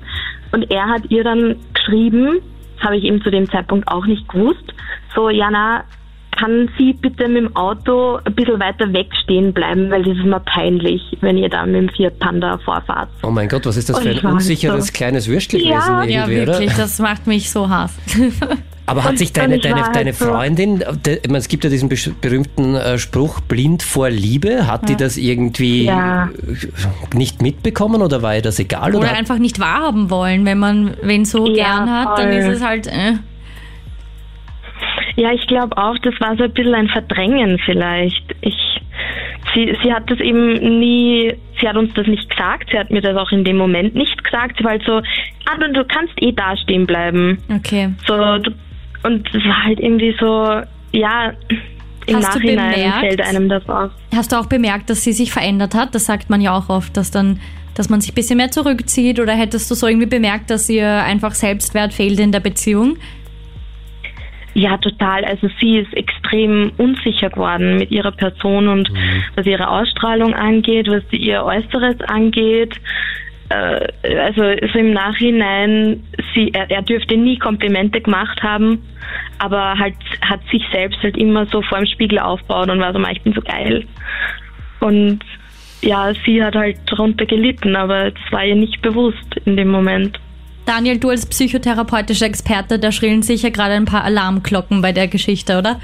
[0.52, 2.40] Und er hat ihr dann geschrieben,
[2.76, 4.74] das habe ich ihm zu dem Zeitpunkt auch nicht gewusst,
[5.14, 5.84] so, Jana,
[6.38, 10.24] kann sie bitte mit dem Auto ein bisschen weiter weg stehen bleiben, weil das ist
[10.24, 13.08] mir peinlich, wenn ihr da mit dem Fiat Panda vorfahrt.
[13.22, 16.10] Oh mein Gott, was ist das Und für ein unsicheres so- kleines Würstel Ja, gewesen
[16.12, 16.76] Ja, wirklich, oder?
[16.78, 17.94] das macht mich so Hass.
[18.86, 21.70] Aber hat Und- sich deine, deine, halt deine Freundin, de, ich meine, es gibt ja
[21.70, 21.88] diesen
[22.20, 26.28] berühmten äh, Spruch, blind vor Liebe, hat die das irgendwie Ja.
[27.14, 28.94] nicht mitbekommen oder war ihr das egal?
[28.96, 30.44] Oder hat- einfach nicht wahrhaben wollen.
[30.44, 31.54] Wenn man wen so Ja,
[31.84, 32.38] gern hat, dann voll.
[32.40, 33.12] ist es halt, äh,
[35.20, 38.24] Ja, ich glaube auch, das war so ein bisschen ein Verdrängen vielleicht.
[38.40, 38.56] Ich,
[39.54, 43.02] sie, sie hat das eben nie, sie hat uns das nicht gesagt, sie hat mir
[43.02, 44.56] das auch in dem Moment nicht gesagt.
[44.56, 45.02] Sie war halt so,
[45.44, 47.36] ah, du, kannst eh da stehen bleiben.
[47.54, 47.92] okay.
[48.06, 48.50] So, du,
[49.02, 51.34] und es war halt irgendwie so, ja,
[52.06, 53.00] im Hast du Nachhinein bemerkt?
[53.00, 53.90] fällt einem das auf.
[54.16, 55.94] Hast du auch bemerkt, dass sie sich verändert hat?
[55.94, 57.40] Das sagt man ja auch oft, dass dann,
[57.74, 60.88] dass man sich ein bisschen mehr zurückzieht oder hättest du so irgendwie bemerkt, dass ihr
[60.88, 62.96] einfach Selbstwert fehlt in der Beziehung?
[64.54, 65.24] Ja, total.
[65.24, 68.90] Also sie ist extrem unsicher geworden mit ihrer Person und
[69.36, 72.74] was ihre Ausstrahlung angeht, was ihr Äußeres angeht.
[73.48, 76.02] Äh, also so im Nachhinein,
[76.34, 78.82] sie, er, er dürfte nie Komplimente gemacht haben,
[79.38, 82.98] aber halt hat sich selbst halt immer so vor dem Spiegel aufgebaut und war so,
[82.98, 83.84] "Ma, ich bin so geil.
[84.80, 85.20] Und
[85.82, 90.18] ja, sie hat halt darunter gelitten, aber das war ihr nicht bewusst in dem Moment.
[90.66, 95.58] Daniel, du als psychotherapeutischer Experte, da schrillen sicher gerade ein paar Alarmglocken bei der Geschichte,
[95.58, 95.80] oder?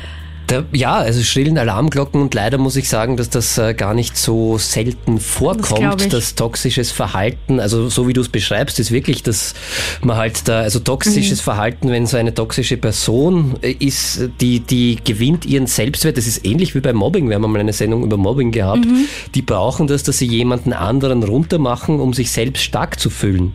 [0.46, 4.16] Da, ja, also schrillen Alarmglocken und leider muss ich sagen, dass das äh, gar nicht
[4.16, 6.08] so selten vorkommt, ich.
[6.08, 9.54] dass toxisches Verhalten, also so wie du es beschreibst, ist wirklich, dass
[10.02, 14.98] man halt da, also toxisches Verhalten, wenn so eine toxische Person äh, ist, die, die
[15.04, 18.16] gewinnt ihren Selbstwert, das ist ähnlich wie beim Mobbing, wir haben mal eine Sendung über
[18.16, 18.86] Mobbing gehabt,
[19.34, 23.52] die brauchen das, dass sie jemanden anderen runtermachen, um sich selbst stark zu fühlen.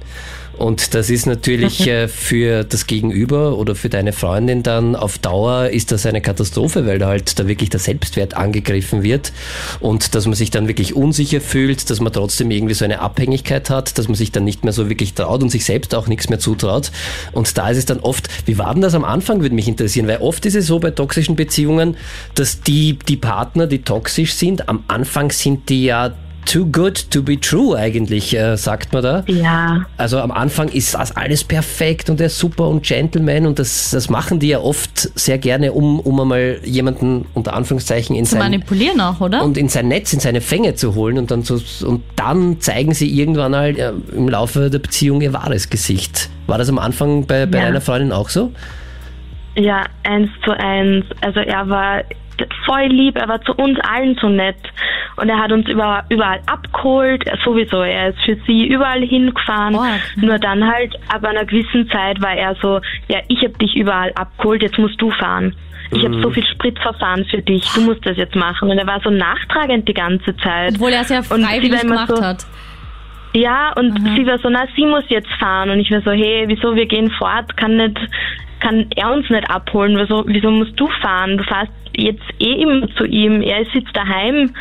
[0.62, 5.70] Und das ist natürlich äh, für das Gegenüber oder für deine Freundin dann auf Dauer
[5.70, 9.34] ist das eine Katastrophe, weil da halt da wirklich der Selbstwert angegriffen wird
[9.80, 13.72] und dass man sich dann wirklich unsicher fühlt, dass man trotzdem irgendwie so eine Abhängigkeit
[13.72, 16.30] hat, dass man sich dann nicht mehr so wirklich traut und sich selbst auch nichts
[16.30, 16.92] mehr zutraut.
[17.32, 20.08] Und da ist es dann oft, wie war denn das am Anfang, würde mich interessieren,
[20.08, 21.98] weil oft ist es so bei toxischen Beziehungen,
[22.36, 26.14] dass die, die Partner, die toxisch sind, am Anfang sind die ja
[26.46, 29.24] too good to be true eigentlich, äh, sagt man da.
[29.28, 29.86] Ja.
[29.98, 33.92] Also am Anfang ist das alles perfekt und er ist super und Gentleman und das,
[33.92, 38.32] das machen die ja oft sehr gerne, um, um einmal jemanden unter Anführungszeichen in Zu
[38.32, 39.44] sein manipulieren auch, oder?
[39.44, 42.94] und in sein Netz, in seine Fänge zu holen und dann, so, und dann zeigen
[42.94, 46.30] sie irgendwann halt äh, im Laufe der Beziehung ihr wahres Gesicht.
[46.48, 47.66] War das am Anfang bei, bei Ja.
[47.66, 48.52] einer Freundin auch so?
[49.56, 51.06] Ja, eins zu eins.
[51.22, 52.04] Also er war
[52.66, 54.58] voll lieb, er war zu uns allen so nett
[55.18, 60.02] und er hat uns über, überall abgeholt, sowieso, er ist für sie überall hingefahren, Org.
[60.16, 64.12] nur dann halt ab einer gewissen Zeit war er so, ja, ich habe dich überall
[64.16, 65.56] abgeholt, jetzt musst du fahren.
[65.94, 68.70] Ich habe so viel Spritverfahren für dich, du musst das jetzt machen.
[68.70, 70.76] Und er war so nachtragend die ganze Zeit.
[70.76, 72.46] Obwohl er es ja freiwillig gemacht so, hat.
[73.34, 75.70] Ja, und sie war so, na, sie muss jetzt fahren.
[75.70, 78.00] Und ich war so, hey, wieso, wir gehen fort, kann nicht,
[78.62, 81.38] kann er uns nicht abholen, wieso, wieso musst du fahren?
[81.38, 84.54] Du fährst jetzt eh immer zu ihm, er sitzt daheim,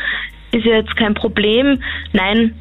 [0.51, 1.81] ist ja jetzt kein Problem.
[2.11, 2.53] Nein,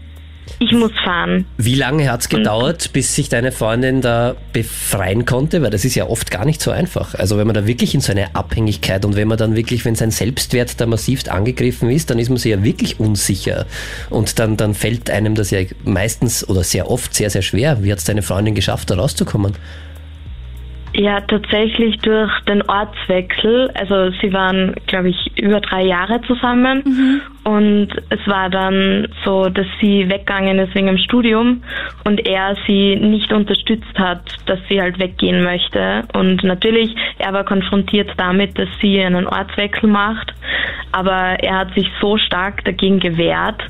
[0.58, 1.46] ich muss fahren.
[1.56, 5.62] Wie lange hat es gedauert, bis sich deine Freundin da befreien konnte?
[5.62, 7.14] Weil das ist ja oft gar nicht so einfach.
[7.14, 9.94] Also wenn man da wirklich in so eine Abhängigkeit und wenn man dann wirklich, wenn
[9.94, 13.66] sein Selbstwert da massivst angegriffen ist, dann ist man sich ja wirklich unsicher.
[14.10, 17.82] Und dann, dann fällt einem das ja meistens oder sehr oft sehr, sehr schwer.
[17.82, 19.54] Wie hat es deine Freundin geschafft, da rauszukommen?
[20.92, 23.70] Ja, tatsächlich durch den Ortswechsel.
[23.74, 26.82] Also sie waren, glaube ich, über drei Jahre zusammen.
[27.44, 31.62] Und es war dann so, dass sie weggegangen ist wegen dem Studium
[32.04, 36.02] und er sie nicht unterstützt hat, dass sie halt weggehen möchte.
[36.12, 40.34] Und natürlich, er war konfrontiert damit, dass sie einen Ortswechsel macht.
[40.92, 43.62] Aber er hat sich so stark dagegen gewehrt.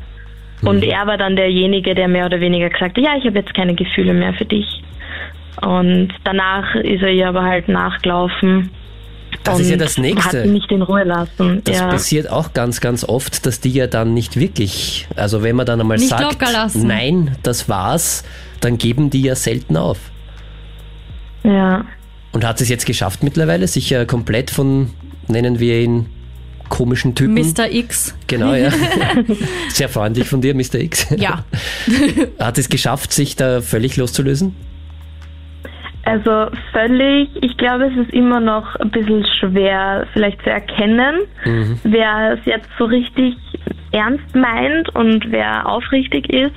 [0.63, 3.55] Und er war dann derjenige, der mehr oder weniger gesagt hat, ja, ich habe jetzt
[3.55, 4.83] keine Gefühle mehr für dich.
[5.63, 8.71] Und danach ist er ihr aber halt nachgelaufen.
[9.45, 10.41] Das und ist ja das Nächste.
[10.43, 11.63] Hat nicht in Ruhe lassen.
[11.65, 11.89] Das ja.
[11.89, 15.81] passiert auch ganz, ganz oft, dass die ja dann nicht wirklich, also wenn man dann
[15.81, 16.87] einmal Nicht sagt, locker lassen.
[16.87, 18.25] nein, das war's,
[18.61, 19.99] dann geben die ja selten auf.
[21.45, 21.85] ja.
[22.33, 24.91] Und hat es jetzt geschafft mittlerweile, sich ja komplett von,
[25.27, 26.07] nennen wir ihn,
[26.69, 27.35] komischen Typen.
[27.35, 27.69] Mr.
[27.69, 28.15] X.
[28.29, 28.71] Genau, ja.
[29.69, 30.77] Sehr freundlich von dir, Mr.
[30.77, 31.09] X.
[31.17, 31.45] Ja.
[32.39, 34.55] Hat es geschafft, sich da völlig loszulösen?
[36.05, 41.21] Also völlig, ich glaube, es ist immer noch ein bisschen schwer vielleicht zu erkennen,
[41.85, 43.37] wer es jetzt so richtig
[43.93, 46.55] ernst meint und wer aufrichtig ist.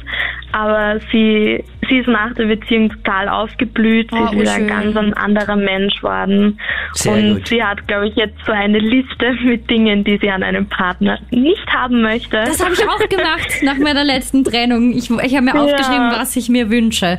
[0.53, 4.63] Aber sie, sie ist nach der Beziehung total aufgeblüht, sie Oh, ist wieder schön.
[4.63, 6.59] ein ganz ein anderer Mensch worden.
[6.93, 7.47] Sehr und gut.
[7.47, 11.17] sie hat, glaube ich, jetzt so eine Liste mit Dingen, die sie an einem Partner
[11.31, 12.37] nicht haben möchte.
[12.37, 14.93] Das habe ich auch gemacht nach meiner letzten Trennung.
[14.93, 15.61] Ich, ich habe mir Ja.
[15.63, 17.17] aufgeschrieben, was ich mir wünsche.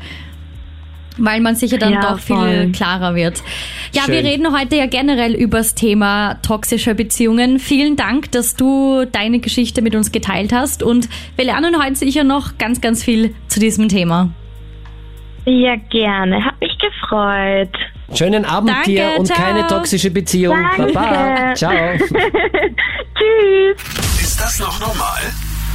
[1.16, 2.72] Weil man sich ja dann Ja, doch viel voll.
[2.72, 3.40] klarer wird.
[3.92, 4.14] Ja, Schön.
[4.14, 7.60] wir reden heute ja generell übers Thema toxische Beziehungen.
[7.60, 12.24] Vielen Dank, dass du deine Geschichte mit uns geteilt hast und wir lernen heute sicher
[12.24, 14.30] noch ganz, ganz viel zu diesem Thema.
[15.46, 16.44] Ja, gerne.
[16.44, 17.70] Hat mich gefreut.
[18.14, 19.38] Schönen Abend Danke, dir und ciao.
[19.38, 20.56] keine toxische Beziehung.
[20.76, 20.92] Danke.
[20.94, 21.54] Baba.
[21.54, 21.72] Ciao.
[23.14, 24.20] Tschüss.
[24.20, 25.20] Ist das noch normal?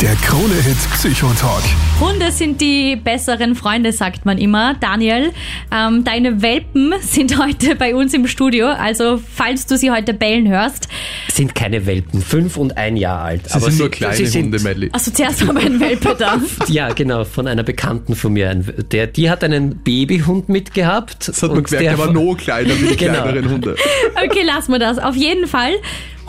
[0.01, 1.61] Der Krone-Hit Psychotalk.
[1.99, 4.75] Hunde sind die besseren Freunde, sagt man immer.
[4.79, 5.33] Daniel,
[5.75, 8.67] ähm, deine Welpen sind heute bei uns im Studio.
[8.67, 10.87] Also, falls du sie heute bellen hörst.
[11.29, 13.49] Sind keine Welpen, fünf und ein Jahr alt.
[13.49, 14.89] Sie sind nur kleine sie sind, Hunde, Melli.
[14.93, 16.39] Also, zuerst haben wir einen Welpe da.
[16.69, 18.55] Ja, genau, von einer Bekannten von mir.
[18.55, 21.27] Der, die hat einen Babyhund mitgehabt.
[21.27, 23.23] Das hat man gemerkt, der war noch kleiner wie die Genau.
[23.23, 23.75] kleineren Hunde.
[24.15, 24.97] Okay, lassen wir das.
[24.97, 25.73] Auf jeden Fall.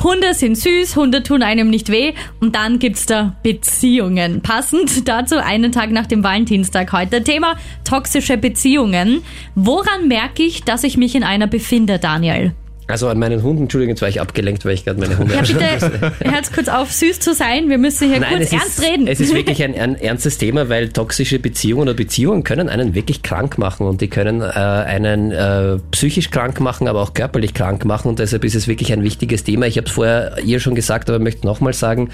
[0.03, 4.41] Hunde sind süß, Hunde tun einem nicht weh und dann gibt's da Beziehungen.
[4.41, 7.23] Passend dazu einen Tag nach dem Valentinstag heute.
[7.23, 9.23] Thema toxische Beziehungen.
[9.55, 12.55] Woran merke ich, dass ich mich in einer befinde, Daniel?
[12.91, 15.43] Also an meinen Hunden, Entschuldigung, jetzt war ich abgelenkt, weil ich gerade meine Hunde Ja,
[15.43, 17.69] bitte, hört kurz auf, süß zu sein.
[17.69, 19.07] Wir müssen hier Nein, kurz ernst ist, reden.
[19.07, 23.23] Es ist wirklich ein, ein ernstes Thema, weil toxische Beziehungen oder Beziehungen können einen wirklich
[23.23, 27.85] krank machen und die können äh, einen äh, psychisch krank machen, aber auch körperlich krank
[27.85, 29.67] machen und deshalb ist es wirklich ein wichtiges Thema.
[29.67, 32.11] Ich habe es vorher ihr schon gesagt, aber möchte nochmal sagen,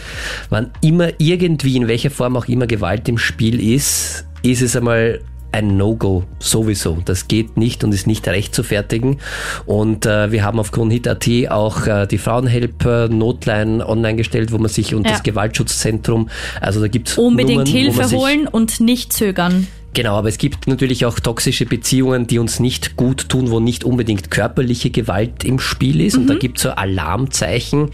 [0.50, 5.20] wann immer irgendwie, in welcher Form auch immer Gewalt im Spiel ist, ist es einmal
[5.52, 6.98] ein No-Go, sowieso.
[7.04, 9.18] Das geht nicht und ist nicht rechtfertigen.
[9.64, 14.68] Und äh, wir haben auf Kronhit.at auch äh, die Frauenhelp Notline online gestellt, wo man
[14.68, 15.12] sich und Ja.
[15.12, 16.28] das Gewaltschutzzentrum,
[16.60, 19.66] also da gibt's Unbedingt Nummern, Hilfe holen und nicht zögern.
[19.94, 23.82] Genau, aber es gibt natürlich auch toxische Beziehungen, die uns nicht gut tun, wo nicht
[23.82, 26.18] unbedingt körperliche Gewalt im Spiel ist.
[26.18, 27.90] Und da gibt's so Alarmzeichen.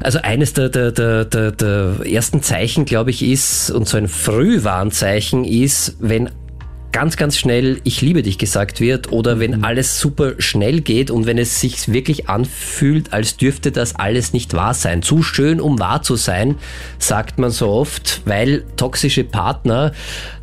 [0.00, 4.06] Also eines der, der, der, der, der ersten Zeichen, glaube ich, ist, und so ein
[4.06, 6.30] Frühwarnzeichen ist, wenn
[6.92, 11.26] ganz, ganz schnell ich liebe dich gesagt wird oder wenn alles super schnell geht und
[11.26, 15.02] wenn es sich wirklich anfühlt, als dürfte das alles nicht wahr sein.
[15.02, 16.56] Zu schön, um wahr zu sein,
[16.98, 19.92] sagt man so oft, weil toxische Partner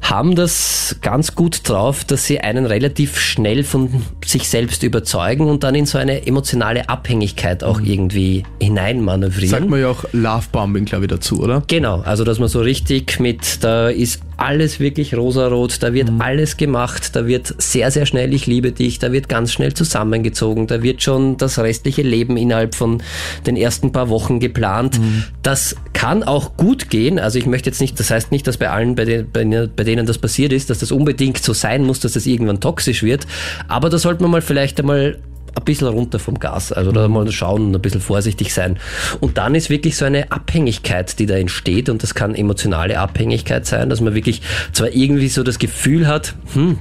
[0.01, 5.63] haben das ganz gut drauf, dass sie einen relativ schnell von sich selbst überzeugen und
[5.63, 9.49] dann in so eine emotionale Abhängigkeit auch irgendwie hineinmanövrieren.
[9.49, 11.63] Sagt man ja auch Lovebombing, glaube ich, dazu, oder?
[11.67, 16.34] Genau, also dass man so richtig mit, da ist alles wirklich rosarot, da wird alles
[16.57, 20.83] gemacht, da wird sehr, sehr schnell ich liebe dich, da wird ganz schnell zusammengezogen, da
[20.83, 23.01] wird schon das restliche Leben innerhalb von
[23.45, 24.99] den ersten paar Wochen geplant.
[25.41, 28.69] Das kann auch gut gehen, also ich möchte jetzt nicht, das heißt nicht, dass bei
[28.69, 31.99] allen, bei, den, bei, bei denen das passiert ist, dass das unbedingt so sein muss,
[31.99, 33.25] dass das irgendwann toxisch wird,
[33.67, 35.17] aber da sollte man mal vielleicht einmal
[35.55, 36.71] ein bisschen runter vom Gas.
[36.71, 38.77] Also da mal schauen und ein bisschen vorsichtig sein.
[39.19, 41.89] Und dann ist wirklich so eine Abhängigkeit, die da entsteht.
[41.89, 44.41] Und das kann emotionale Abhängigkeit sein, dass man wirklich
[44.73, 46.79] zwar irgendwie so das Gefühl hat, hm,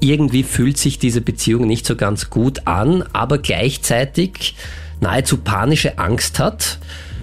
[0.00, 4.56] irgendwie fühlt sich diese Beziehung nicht so ganz gut an, aber gleichzeitig
[5.00, 6.78] nahezu panische Angst hat,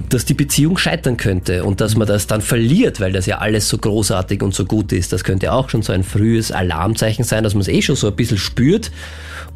[0.08, 3.68] dass die Beziehung scheitern könnte und dass man das dann verliert, weil das ja alles
[3.68, 5.12] so großartig und so gut ist.
[5.12, 8.08] Das könnte auch schon so ein frühes Alarmzeichen sein, dass man es eh schon so
[8.08, 8.92] ein bisschen spürt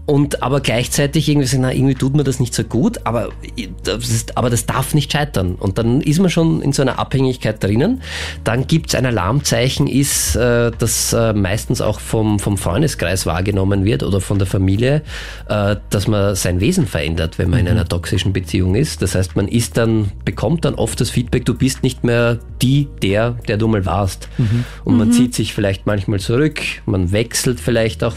[0.05, 3.29] und aber gleichzeitig irgendwie sagen, na, irgendwie tut mir das nicht so gut, aber
[3.83, 5.55] das, ist, aber das darf nicht scheitern.
[5.55, 8.01] Und dann ist man schon in so einer Abhängigkeit drinnen.
[8.43, 13.85] Dann gibt es ein Alarmzeichen, ist, äh, das äh, meistens auch vom, vom Freundeskreis wahrgenommen
[13.85, 15.03] wird oder von der Familie,
[15.47, 19.01] äh, dass man sein Wesen verändert, wenn man in einer toxischen Beziehung ist.
[19.01, 22.89] Das heißt, man ist dann, bekommt dann oft das Feedback, du bist nicht mehr die,
[23.01, 24.27] der, der du mal warst.
[24.83, 28.15] Und man zieht sich vielleicht manchmal zurück, man wechselt vielleicht auch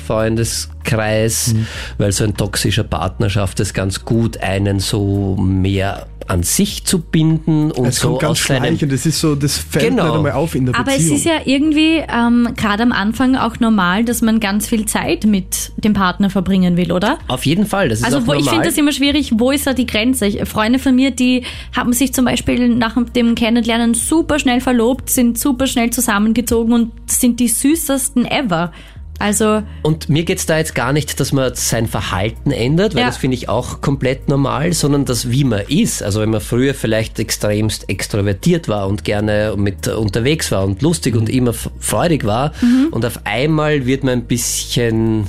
[0.87, 1.55] Freundeskreis,
[1.99, 6.99] weil so ein toxischer Partner schafft es ganz gut, einen so mehr an sich zu
[7.01, 10.07] binden und Es so kommt ganz aus seinem schleichend, das ist so, das fällt Genau.
[10.07, 11.17] nicht einmal auf in der Aber es Beziehung.
[11.19, 15.71] ist ja irgendwie ähm, gerade am Anfang auch normal, dass man ganz viel Zeit mit
[15.77, 17.19] dem Partner verbringen will, oder?
[17.29, 18.55] auf jeden Fall, das ist Also auch wo, ich normal.
[18.55, 20.27] finde das immer schwierig, wo ist da die Grenze?
[20.27, 21.45] Ich, Freunde von mir, die
[21.77, 26.91] haben sich zum Beispiel nach dem Kennenlernen super schnell verlobt, sind super schnell zusammengezogen und
[27.09, 28.73] sind die süßesten ever.
[29.19, 33.07] Also Und mir geht's da jetzt gar nicht, dass man sein Verhalten ändert, weil Ja.
[33.07, 36.03] das finde ich auch komplett normal, sondern das, wie man ist.
[36.03, 41.17] Also wenn man früher vielleicht extremst extrovertiert war und gerne mit unterwegs war und lustig
[41.17, 42.53] und immer freudig war
[42.91, 45.29] und auf einmal wird man ein bisschen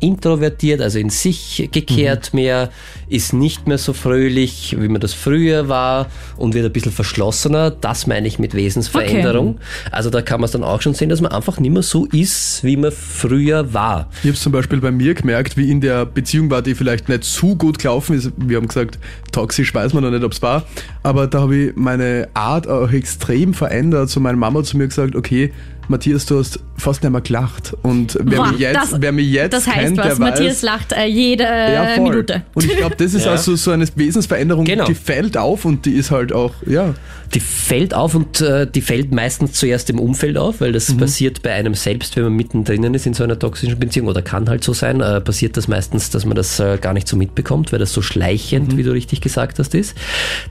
[0.00, 2.70] introvertiert, also in sich gekehrt mehr,
[3.08, 6.06] ist nicht mehr so fröhlich, wie man das früher war
[6.36, 7.70] und wird ein bisschen verschlossener.
[7.70, 9.58] Das meine ich mit Wesensveränderung.
[9.90, 12.06] Also da kann man es dann auch schon sehen, dass man einfach nicht mehr so
[12.06, 14.08] ist, wie man früher war.
[14.22, 17.08] Ich habe es zum Beispiel bei mir gemerkt, wie in der Beziehung war, die vielleicht
[17.08, 18.32] nicht so gut gelaufen ist.
[18.36, 18.98] Wir haben gesagt,
[19.32, 20.64] toxisch weiß man noch nicht, ob es war.
[21.02, 24.10] Aber da habe ich meine Art auch extrem verändert.
[24.10, 25.52] So meine Mama zu mir gesagt, okay,
[25.88, 27.74] Matthias, du hast fast nicht mehr gelacht.
[27.82, 30.54] Und wer, boah, mich, jetzt, das, wer mich jetzt das heißt kennt, was, der Matthias
[30.56, 30.62] weiß...
[30.62, 31.96] lacht äh, jede Ja.
[32.00, 32.42] Minute.
[32.54, 33.32] Und ich glaube, das ist Ja.
[33.32, 34.84] also so eine Wesensveränderung, Genau.
[34.86, 36.94] die fällt auf und die ist halt auch, ja.
[37.34, 41.42] Die fällt auf und äh, die fällt meistens zuerst im Umfeld auf, weil das passiert
[41.42, 44.62] bei einem selbst, wenn man mittendrin ist in so einer toxischen Beziehung oder kann halt
[44.62, 47.80] so sein, äh, passiert das meistens, dass man das äh, gar nicht so mitbekommt, weil
[47.80, 49.96] das so schleichend, wie du richtig gesagt hast, ist.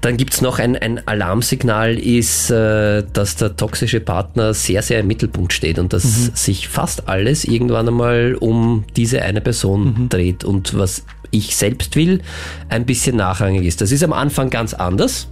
[0.02, 5.08] Dann gibt's noch ein, ein Alarmsignal, ist, äh, dass der toxische Partner sehr, sehr im
[5.08, 6.04] Mittelpunkt steht und dass
[6.36, 12.22] sich fast alles irgendwann einmal um diese eine Person dreht und was ich selbst will,
[12.70, 13.82] ein bisschen nachrangig ist.
[13.82, 15.28] Das ist am Anfang ganz anders.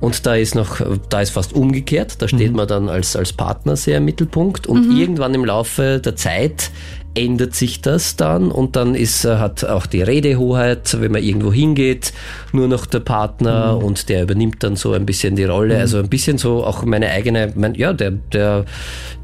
[0.00, 2.22] Und da ist noch, da ist fast umgekehrt.
[2.22, 4.66] Da steht man dann als, als Partner sehr im Mittelpunkt.
[4.66, 6.70] Und irgendwann im Laufe der Zeit
[7.14, 11.52] ändert sich das dann und dann ist, äh, hat auch die Redehoheit, wenn man irgendwo
[11.52, 12.12] hingeht,
[12.52, 15.78] nur noch der Partner und der übernimmt dann so ein bisschen die Rolle.
[15.78, 18.64] Also ein bisschen so auch meine eigene, mein, ja, der, der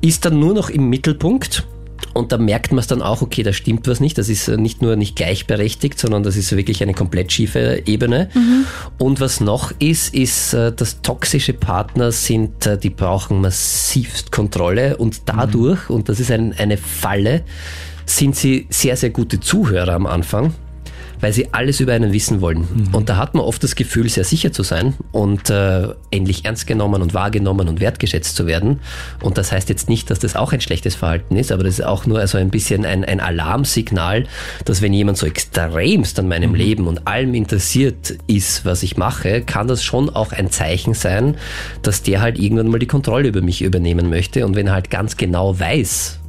[0.00, 1.64] ist dann nur noch im Mittelpunkt.
[2.14, 4.18] Und da merkt man es dann auch, okay, da stimmt was nicht.
[4.18, 8.28] Das ist nicht nur nicht gleichberechtigt, sondern das ist wirklich eine komplett schiefe Ebene.
[8.98, 14.96] Und was noch ist, ist, äh, dass toxische Partner sind, äh, die brauchen massivst Kontrolle
[14.96, 17.42] und dadurch, und das ist ein, eine Falle,
[18.04, 20.54] sind sie sehr, sehr gute Zuhörer am Anfang
[21.26, 22.68] weil sie alles über einen wissen wollen.
[22.92, 26.68] Und da hat man oft das Gefühl, sehr sicher zu sein und äh, endlich ernst
[26.68, 28.78] genommen und wahrgenommen und wertgeschätzt zu werden.
[29.20, 31.84] Und das heißt jetzt nicht, dass das auch ein schlechtes Verhalten ist, aber das ist
[31.84, 34.28] auch nur also ein bisschen ein, ein Alarmsignal,
[34.66, 39.42] dass wenn jemand so extremst an meinem Leben und allem interessiert ist, was ich mache,
[39.42, 41.36] kann das schon auch ein Zeichen sein,
[41.82, 44.46] dass der halt irgendwann mal die Kontrolle über mich übernehmen möchte.
[44.46, 46.20] Und wenn er halt ganz genau weiß,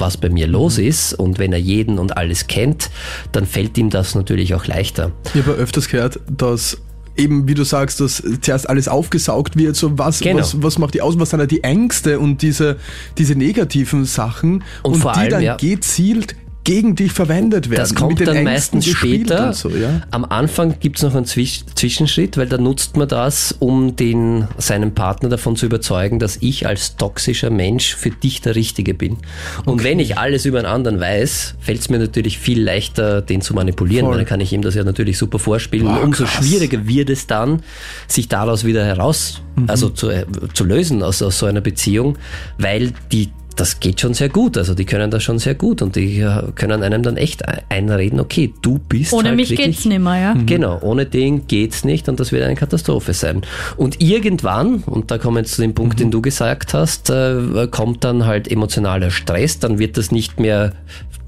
[0.00, 2.90] was bei mir los ist und wenn er jeden und alles kennt,
[3.32, 5.12] dann fällt ihm das natürlich auch leichter.
[5.34, 6.78] Ich habe öfters gehört, dass
[7.16, 10.38] eben, wie du sagst, dass zuerst alles aufgesaugt wird, so was, Genau.
[10.38, 12.76] was, was macht die aus, was sind da die Ängste und diese,
[13.18, 15.56] diese negativen Sachen Und vor die allem, dann ja.
[15.56, 17.80] gezielt gegen dich verwendet werden.
[17.80, 19.52] Das kommt dann meistens später.
[19.52, 20.02] So, ja?
[20.10, 24.94] Am Anfang gibt's noch einen Zwisch Zwischenschritt, weil da nutzt man das, um den, seinen
[24.94, 29.16] Partner davon zu überzeugen, dass ich als toxischer Mensch für dich der Richtige bin.
[29.64, 33.54] Und wenn ich alles über einen anderen weiß, fällt's mir natürlich viel leichter, den zu
[33.54, 34.12] manipulieren, Voll.
[34.12, 35.86] weil dann kann ich ihm das ja natürlich super vorspielen.
[35.86, 36.44] Und umso krass.
[36.46, 37.62] schwieriger wird es dann,
[38.06, 39.70] sich daraus wieder heraus, Mhm.
[39.70, 42.16] also zu, äh, zu lösen aus, aus so einer Beziehung,
[42.58, 44.56] weil die das geht schon sehr gut.
[44.56, 47.60] Also die können das schon sehr gut und die äh, können einem dann echt ein-
[47.68, 50.34] einreden, okay, du bist Ohne halt mich wirklich, geht's nimmer, ja.
[50.46, 53.42] Genau, ohne den geht's nicht und das wird eine Katastrophe sein.
[53.76, 57.68] Und irgendwann, und da kommen wir jetzt zu dem Punkt, den du gesagt hast, äh,
[57.70, 60.72] kommt dann halt emotionaler Stress, dann wird das nicht mehr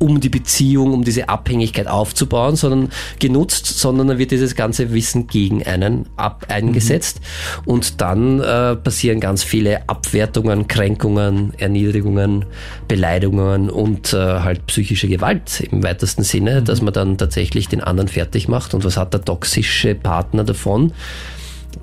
[0.03, 2.89] um die Beziehung, um diese Abhängigkeit aufzubauen, sondern
[3.21, 7.21] genutzt, sondern dann wird dieses ganze Wissen gegen einen ab eingesetzt
[7.65, 12.47] und dann äh, passieren ganz viele Abwertungen, Kränkungen, Erniedrigungen,
[12.89, 18.09] Beleidigungen und äh, halt psychische Gewalt im weitesten Sinne, dass man dann tatsächlich den anderen
[18.09, 18.75] fertig macht.
[18.75, 20.93] Und was hat der toxische Partner davon?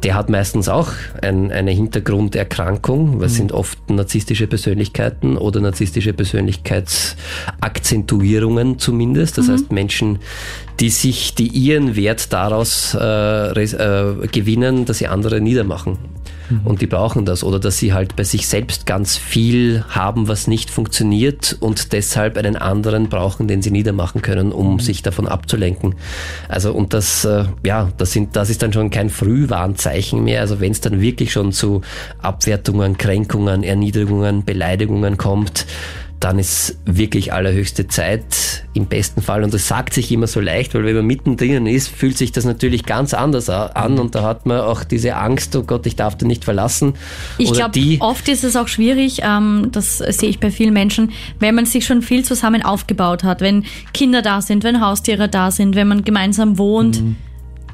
[0.04, 3.20] Der hat meistens auch ein, eine Hintergrunderkrankung.
[3.20, 9.38] Was sind oft narzisstische Persönlichkeiten oder narzisstische Persönlichkeitsakzentuierungen zumindest.
[9.38, 10.20] Das heißt Menschen,
[10.80, 15.98] die sich, die ihren Wert daraus äh, äh, gewinnen, dass sie andere niedermachen.
[16.64, 17.44] Und die brauchen das.
[17.44, 22.38] Oder dass sie halt bei sich selbst ganz viel haben, was nicht funktioniert und deshalb
[22.38, 25.96] einen anderen brauchen, den sie niedermachen können, um sich davon abzulenken.
[26.48, 30.42] Also und das, äh, ja, das sind, das ist dann schon kein Frühwarnzeichen mehr.
[30.42, 31.82] Also wenn es dann wirklich schon zu
[32.22, 35.66] Abwertungen, Kränkungen, Erniedrigungen, Beleidigungen kommt,
[36.20, 39.44] dann ist wirklich allerhöchste Zeit im besten Fall.
[39.44, 42.46] Und das sagt sich immer so leicht, weil wenn man mittendrin ist, fühlt sich das
[42.46, 46.18] natürlich ganz anders an und da hat man auch diese Angst, oh Gott, ich darf
[46.18, 46.94] den nicht verlassen.
[47.38, 51.56] Ich glaube, oft ist es auch schwierig, ähm, das sehe ich bei vielen Menschen, wenn
[51.56, 55.76] man sich schon viel zusammen aufgebaut hat, wenn Kinder da sind, wenn Haustiere da sind,
[55.76, 57.02] wenn man gemeinsam wohnt.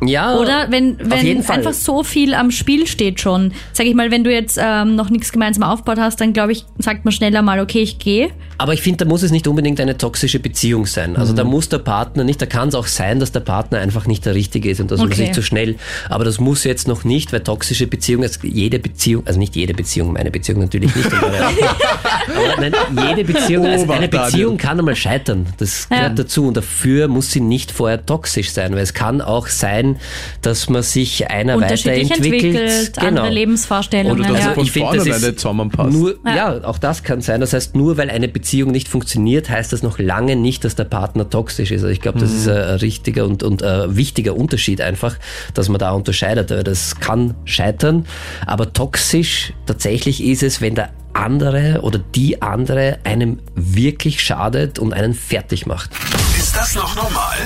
[0.02, 1.58] Ja, Oder wenn, wenn Fall.
[1.58, 3.54] einfach so viel am Spiel steht schon.
[3.72, 6.66] Sag ich mal, wenn du jetzt ähm, noch nichts gemeinsam aufgebaut hast, dann glaube ich,
[6.80, 8.30] sagt man schneller mal, okay, ich gehe.
[8.58, 11.16] Aber ich finde, da muss es nicht unbedingt eine toxische Beziehung sein.
[11.18, 11.50] Also da Mhm.
[11.52, 14.34] muss der Partner nicht, da kann es auch sein, dass der Partner einfach nicht der
[14.36, 15.26] Richtige ist und dass man Okay.
[15.26, 15.76] sich zu schnell.
[16.10, 19.74] Aber das muss jetzt noch nicht, weil toxische Beziehung, also jede Beziehung, also nicht jede
[19.74, 21.14] Beziehung, meine Beziehung natürlich nicht.
[21.14, 21.32] aber,
[22.60, 22.74] nein,
[23.10, 24.26] jede Beziehung, also eine Obacht, Daniel.
[24.32, 25.48] Beziehung kann einmal scheitern.
[25.58, 26.14] Das gehört Ja.
[26.16, 29.98] dazu und dafür muss sie nicht vorher toxisch sein, weil es kann auch sein,
[30.42, 32.16] dass man sich einer weiterentwickelt.
[32.26, 33.08] entwickelt, genau.
[33.08, 34.20] andere Lebensvorstellungen.
[34.22, 34.48] Oder dass ja.
[34.50, 35.92] er von ich find, das vornherein ist nicht zusammenpasst.
[35.92, 36.64] Nur, ja.
[36.64, 37.42] auch das kann sein.
[37.42, 40.86] Das heißt, nur weil eine Beziehung nicht funktioniert, heißt das noch lange nicht, dass der
[40.86, 41.82] Partner toxisch ist.
[41.82, 45.18] Also ich glaube, das ist ein, richtiger und, und ein wichtiger Unterschied einfach,
[45.54, 46.52] dass man da unterscheidet.
[46.68, 48.06] Das kann scheitern,
[48.46, 54.94] aber toxisch tatsächlich ist es, wenn der andere oder die andere einem wirklich schadet und
[54.94, 55.92] einen fertig macht.
[56.38, 57.38] Ist das noch normal?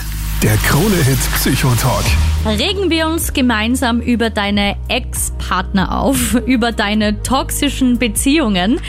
[0.41, 2.05] Der Krone-Hit Psychotalk.
[2.45, 8.79] Regen wir uns gemeinsam über deine Ex-Partner auf, über deine toxischen Beziehungen.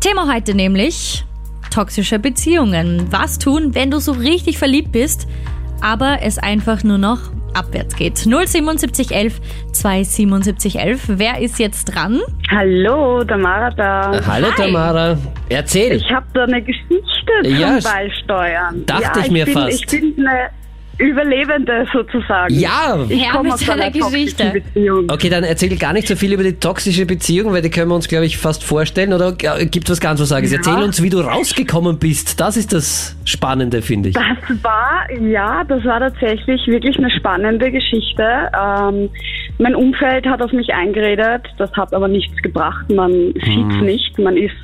[0.00, 1.24] Thema heute nämlich
[1.70, 3.06] toxische Beziehungen.
[3.10, 5.26] Was tun, wenn du so richtig verliebt bist,
[5.80, 7.18] aber es einfach nur noch
[7.54, 8.18] abwärts geht?
[8.18, 9.40] 07711
[9.72, 11.18] 27711.
[11.18, 12.20] Wer ist jetzt dran?
[12.50, 14.20] Hallo, Tamara da.
[14.26, 14.56] Hallo Hi.
[14.56, 15.16] Tamara,
[15.48, 15.92] erzähl.
[15.96, 17.00] Ich habe da eine Geschichte
[17.44, 18.86] Ja, zum Beisteuern.
[18.86, 19.72] dachte ja, ich mir bin, fast.
[19.72, 20.50] Ich bin eine
[21.00, 22.54] Überlebende sozusagen.
[22.54, 24.50] Ja, Ich Her komme mit aus einer toxischen Geschichte.
[24.52, 25.10] Beziehung.
[25.10, 27.94] Okay, dann erzähl gar nicht so viel über die toxische Beziehung, weil die können wir
[27.94, 29.12] uns, glaube ich, fast vorstellen.
[29.12, 30.52] Oder äh, gibt was ganz was Sages?
[30.52, 30.58] Ja.
[30.58, 32.38] Erzähl uns, wie du rausgekommen bist.
[32.40, 34.14] Das ist das Spannende, finde ich.
[34.14, 38.22] Das war, ja, das war tatsächlich wirklich eine spannende Geschichte.
[38.22, 39.08] Ähm,
[39.58, 42.90] mein Umfeld hat auf mich eingeredet, das hat aber nichts gebracht.
[42.90, 44.54] Man sieht's nicht, man ist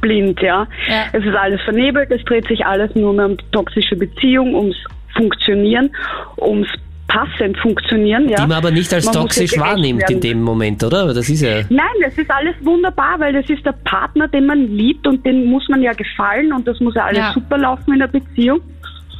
[0.00, 0.66] blind, ja.
[0.88, 1.04] Ja.
[1.12, 4.76] Es ist alles vernebelt, es dreht sich alles nur mehr um die toxische Beziehung, ums
[5.16, 5.90] Funktionieren,
[6.38, 6.68] ums
[7.08, 8.36] passend funktionieren, ja.
[8.36, 11.12] Die man aber nicht als Man toxisch ja wahrnimmt in dem Moment, oder?
[11.12, 11.62] Das ist ja.
[11.68, 15.46] Nein, das ist alles wunderbar, weil das ist der Partner, den man liebt und den
[15.46, 17.32] muss man ja gefallen und das muss ja alles Ja.
[17.34, 18.60] super laufen in der Beziehung.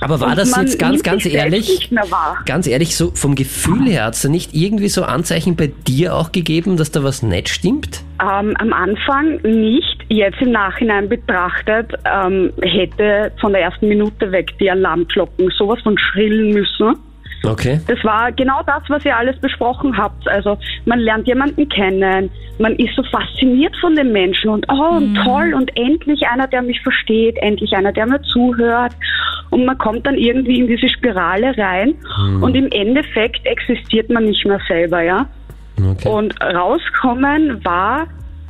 [0.00, 1.68] Aber war das jetzt ganz, ganz ehrlich?
[1.68, 2.38] Nicht mehr wahr.
[2.46, 6.14] Ganz ehrlich, so vom Gefühl her hat es da nicht irgendwie so Anzeichen bei dir
[6.14, 8.02] auch gegeben, dass da was nicht stimmt?
[8.20, 9.98] Ähm, am Anfang nicht.
[10.08, 15.96] Jetzt im Nachhinein betrachtet ähm, hätte von der ersten Minute weg die Alarmglocken sowas von
[15.98, 16.96] schrillen müssen.
[17.42, 17.80] Okay.
[17.86, 20.28] Das war genau das, was ihr alles besprochen habt.
[20.28, 25.14] Also man lernt jemanden kennen, man ist so fasziniert von dem Menschen und oh und
[25.14, 28.92] toll und endlich einer, der mich versteht, endlich einer, der mir zuhört.
[29.50, 31.94] und man kommt dann irgendwie in diese Spirale rein
[32.40, 35.26] und im Endeffekt existiert man nicht mehr selber, ja.
[35.82, 36.08] Okay.
[36.08, 38.06] Und rauskommen war,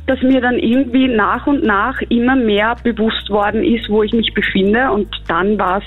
[0.07, 4.33] dass mir dann irgendwie nach und nach immer mehr bewusst worden ist, wo ich mich
[4.33, 4.91] befinde.
[4.91, 5.83] Und dann war es,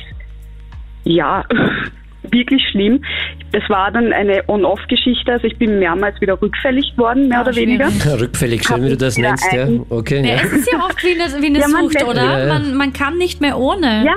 [1.05, 1.45] ja,
[2.31, 3.03] wirklich schlimm.
[3.53, 5.33] Das war dann eine On-Off-Geschichte.
[5.33, 7.91] Also ich bin mehrmals wieder rückfällig worden, mehr Ah, oder weniger.
[7.91, 8.21] schwierig.
[8.23, 9.67] Rückfällig, schön, wie du das nennst, ja.
[9.91, 10.41] Okay, Ja, ja.
[10.43, 12.25] es ist ja oft wie eine, wie eine Ja, man Sucht, lässt- oder?
[12.25, 12.53] Ja, ja.
[12.55, 14.05] Man, man kann nicht mehr ohne.
[14.05, 14.15] Ja,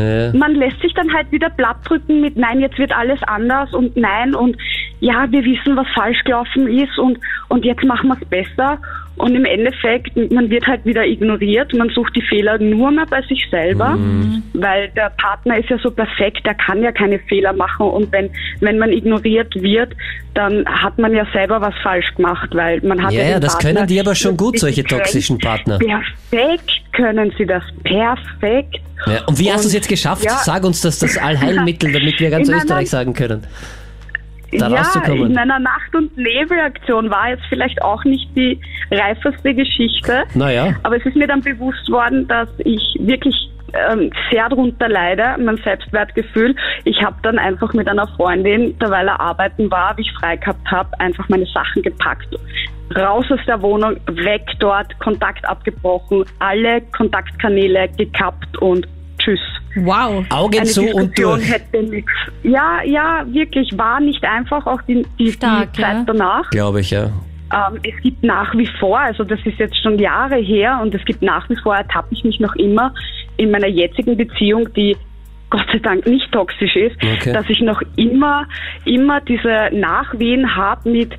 [0.00, 0.32] Ja.
[0.34, 3.96] man lässt sich dann halt wieder platt drücken mit Nein, jetzt wird alles anders und
[3.96, 4.56] Nein und
[5.00, 7.18] ja, wir wissen, was falsch gelaufen ist und,
[7.48, 8.78] und jetzt machen wir es besser.
[9.18, 13.20] Und im Endeffekt, man wird halt wieder ignoriert, man sucht die Fehler nur mehr bei
[13.22, 14.42] sich selber, Mhm.
[14.54, 18.30] weil der Partner ist ja so perfekt, der kann ja keine Fehler machen und wenn,
[18.60, 19.92] wenn man ignoriert wird,
[20.34, 23.54] dann hat man ja selber was falsch gemacht, weil man hat Ja, ja, ja, das
[23.54, 25.78] Partner können die aber schon gut, solche toxischen Partner.
[25.78, 28.76] Perfekt können sie das, perfekt.
[29.06, 30.24] Ja, und wie hast du es jetzt geschafft?
[30.24, 30.38] ja.
[30.42, 33.42] Sag uns das, das Allheilmittel, damit wir ganz Österreich sagen können.
[34.52, 35.32] Da ja, rauszukommen.
[35.32, 38.58] in einer Nacht- und Nebelaktion war jetzt vielleicht auch nicht die
[38.90, 40.24] reifeste Geschichte.
[40.34, 40.74] Naja.
[40.82, 43.34] Aber es ist mir dann bewusst worden, dass ich wirklich
[43.72, 46.54] ähm, sehr darunter leide, mein Selbstwertgefühl.
[46.84, 50.70] Ich habe dann einfach mit einer Freundin, derweil er arbeiten war, wie ich frei gehabt
[50.70, 52.28] habe, einfach meine Sachen gepackt.
[52.96, 58.88] Raus aus der Wohnung, weg dort, Kontakt abgebrochen, alle Kontaktkanäle gekappt und
[59.18, 59.40] tschüss.
[59.84, 60.24] Wow.
[60.30, 61.50] Augen Eine zu und Diskussion durch.
[61.52, 62.12] hätte nichts.
[62.42, 66.04] Ja, ja, wirklich, war nicht einfach, auch die, die, Stark, die Zeit ja.
[66.06, 66.50] danach.
[66.50, 67.10] Glaube ich, ja.
[67.50, 71.04] Ähm, es gibt nach wie vor, also das ist jetzt schon Jahre her und es
[71.04, 72.92] gibt nach wie vor, ertappe ich mich noch immer
[73.38, 74.96] in meiner jetzigen Beziehung, die
[75.50, 77.32] Gott sei Dank nicht toxisch ist, Okay.
[77.32, 78.46] dass ich noch immer,
[78.84, 81.14] immer diese Nachwehen habe mit,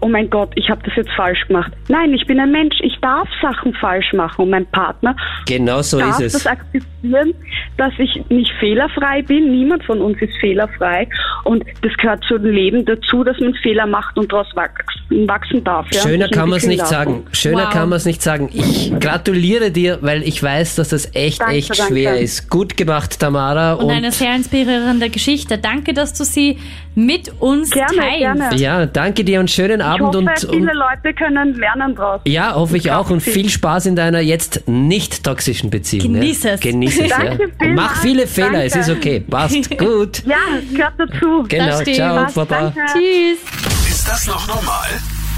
[0.00, 1.72] oh mein Gott, ich habe das jetzt falsch gemacht.
[1.88, 5.16] Nein, ich bin ein Mensch, ich darf Sachen falsch machen und mein Partner
[5.46, 6.44] Genau so darf ist es.
[6.44, 7.34] das akzeptieren,
[7.76, 9.50] dass ich nicht fehlerfrei bin.
[9.50, 11.08] Niemand von uns ist fehlerfrei.
[11.44, 15.86] Und das gehört zum Leben dazu, dass man Fehler macht und daraus wachsen, wachsen darf.
[15.92, 16.00] Ja?
[16.00, 17.26] Schöner kann man es nicht sagen.
[17.32, 17.70] Schöner Wow.
[17.72, 18.48] kann man es nicht sagen.
[18.52, 21.92] Ich gratuliere dir, weil ich weiß, dass das echt, Danke, echt danke.
[21.94, 22.50] schwer ist.
[22.50, 23.74] Gut gemacht, Tamara.
[23.74, 25.58] Und eine sehr inspirierende Geschichte.
[25.58, 26.58] Danke, dass du sie
[26.94, 28.18] mit uns Gerne, teilst.
[28.18, 28.56] gerne.
[28.56, 32.20] ja, danke dir und schönen Abend hoffe, und, viele und Leute können lernen draus.
[32.26, 33.48] ja, hoffe ich auch und viel.
[33.48, 36.14] Spaß in deiner jetzt nicht toxischen Beziehung.
[36.14, 36.50] Genieß ja.
[36.52, 36.60] es.
[36.60, 37.08] Genieß es.
[37.08, 37.48] Danke ja.
[37.58, 37.90] Vielmals.
[37.90, 38.66] mach viele Fehler, Danke.
[38.66, 39.20] es ist okay.
[39.20, 40.22] Passt gut.
[40.26, 40.36] Ja,
[40.72, 41.44] gehört dazu.
[41.48, 41.96] Genau, stimmt.
[41.96, 42.80] ciao, danke.
[42.92, 43.88] Tschüss.
[43.88, 44.88] Ist das noch normal?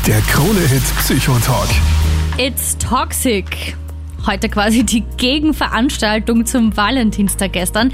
[0.06, 1.68] Der Krone-Hit Psychotalk.
[2.38, 3.76] It's Toxic.
[4.26, 7.92] Heute quasi die Gegenveranstaltung zum Valentinstag gestern.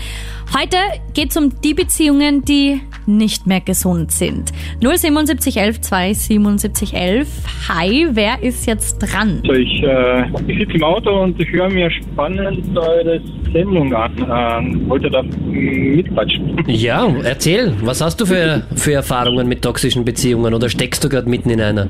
[0.55, 0.77] Heute
[1.15, 4.53] geht es um die Beziehungen, die nicht mehr gesund sind.
[4.81, 7.29] 07711 27711.
[7.71, 9.41] Hi, wer ist jetzt dran?
[9.49, 13.19] Also ich, äh, ich sitze im Auto und ich höre mir spannend eure
[13.51, 14.13] Sendung an.
[14.19, 16.63] Ähm, wollte da mitquatschen.
[16.67, 21.31] Ja, erzähl, was hast du für, für Erfahrungen mit toxischen Beziehungen oder steckst du gerade
[21.31, 21.89] mitten in einer?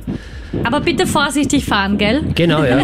[0.65, 2.23] Aber bitte vorsichtig fahren, gell?
[2.35, 2.83] Genau, ja.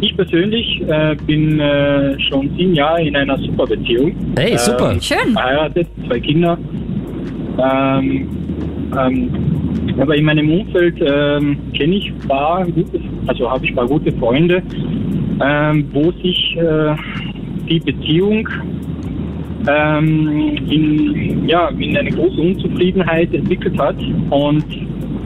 [0.00, 4.12] Ich persönlich äh, bin äh, schon sieben Jahre in einer super Beziehung.
[4.36, 4.92] Hey, super.
[4.92, 5.34] Ähm, Schön.
[5.34, 6.58] Verheiratet, zwei Kinder.
[7.58, 8.28] Ähm,
[8.98, 9.30] ähm,
[10.00, 14.10] aber in meinem Umfeld ähm, kenne ich ein paar gute, also habe ich paar gute
[14.12, 14.62] Freunde,
[15.40, 16.94] ähm, wo sich äh,
[17.68, 18.48] die Beziehung
[19.68, 23.96] ähm, in, ja, in eine große Unzufriedenheit entwickelt hat.
[24.30, 24.64] Und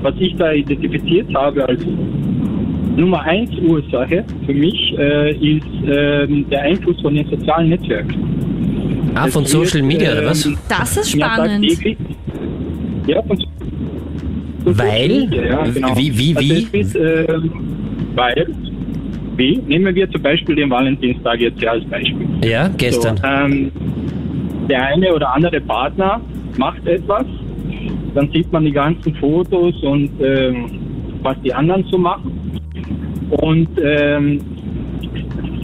[0.02, 1.82] was ich da identifiziert habe als
[2.96, 8.29] Nummer eins Ursache für mich äh, ist ähm, der Einfluss von den sozialen Netzwerken.
[9.14, 10.46] Ah, von Es Social wird, Media, oder was?
[10.46, 11.66] ähm, Das ist spannend.
[13.06, 13.38] Ja, von,
[14.64, 15.10] von Weil?
[15.10, 15.96] Social Media, ja, genau.
[15.96, 16.78] Wie- wie- Also wie?
[16.80, 17.50] es wird, ähm,
[18.14, 18.46] weil,
[19.36, 19.56] wie?
[19.66, 22.26] Nehmen wir zum Beispiel den Valentinstag jetzt ja als Beispiel.
[22.44, 23.16] Ja, gestern.
[23.16, 23.70] So, ähm,
[24.68, 26.20] der eine oder andere Partner
[26.56, 27.24] macht etwas,
[28.14, 30.70] dann sieht man die ganzen Fotos und ähm,
[31.22, 32.32] was die anderen so machen.
[33.30, 34.40] Und ähm,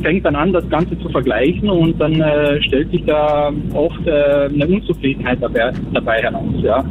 [0.07, 4.49] fängt dann an, das Ganze zu vergleichen und dann äh, stellt sich da oft äh,
[4.55, 6.55] eine Unzufriedenheit dabei, dabei heraus.
[6.63, 6.85] Ja.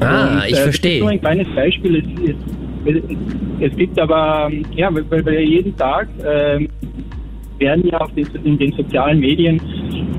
[0.00, 1.00] Ah, Und, ich äh, verstehe.
[1.00, 2.02] nur ein kleines Beispiel.
[2.24, 2.34] Es,
[2.92, 6.68] es, es gibt aber, ja, weil, weil wir jeden Tag ähm,
[7.58, 9.60] werden ja auf den, in den sozialen Medien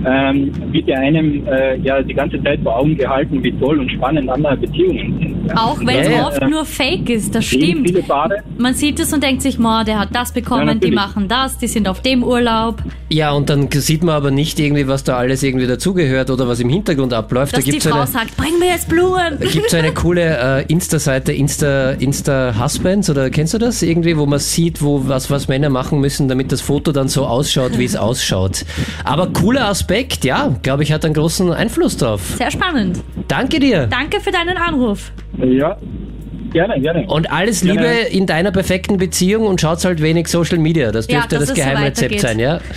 [0.06, 3.92] ähm, wird ja einem äh, ja die ganze Zeit vor Augen gehalten, wie toll und
[3.92, 5.37] spannend andere Beziehungen sind.
[5.56, 6.28] Auch wenn es Ja, ja.
[6.28, 7.94] oft nur Fake ist, das stimmt.
[8.58, 10.96] Man sieht es und denkt sich, ma, der hat das Ja, bekommen, die natürlich.
[10.96, 12.82] machen das, die sind auf dem Urlaub.
[13.10, 16.60] Ja, und dann sieht man aber nicht irgendwie, was da alles irgendwie dazugehört oder was
[16.60, 17.54] im Hintergrund abläuft.
[17.54, 19.40] Dass da die gibt's Frau eine, sagt, bring mir jetzt Blumen.
[19.52, 24.26] gibt so eine coole äh, Insta-Seite, Insta, Insta Husbands, oder kennst du das irgendwie, wo
[24.26, 27.86] man sieht, wo was, was Männer machen müssen, damit das Foto dann so ausschaut, wie
[27.86, 28.66] es ausschaut.
[29.04, 32.22] Aber cooler Aspekt, ja, glaube ich, hat einen großen Einfluss drauf.
[32.38, 33.00] Sehr spannend.
[33.28, 33.88] Danke dir.
[33.88, 35.12] Danke für deinen Anruf.
[35.38, 35.78] Ja,
[36.52, 37.06] gerne, gerne.
[37.08, 38.08] Und alles Ja, Liebe ja.
[38.10, 40.92] in deiner perfekten Beziehung und schaut halt wenig Social Media.
[40.92, 42.22] Das Ja, dürfte dass das es so Geheimrezept weitergeht.
[42.22, 42.60] sein, ja?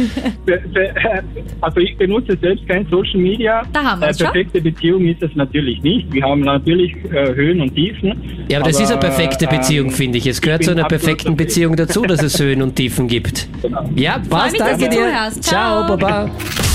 [1.62, 3.62] Also ich benutze selbst kein Social Media.
[3.72, 4.26] Da haben wir's schon.
[4.26, 6.12] Perfekte Beziehung ist es natürlich nicht.
[6.12, 8.14] Wir haben natürlich äh, Höhen und Tiefen.
[8.50, 10.26] Ja, aber das ist eine perfekte Beziehung, ähm, finde ich.
[10.26, 11.36] Es gehört ich zu einer perfekten.
[11.36, 13.46] Beziehung dazu, dass es Höhen und Tiefen gibt.
[13.62, 13.88] Genau.
[13.94, 14.96] Ja, passt, danke du dir.
[14.96, 15.42] zuhörst.
[15.44, 15.96] Ciao, Ciao.
[15.96, 16.30] Baba.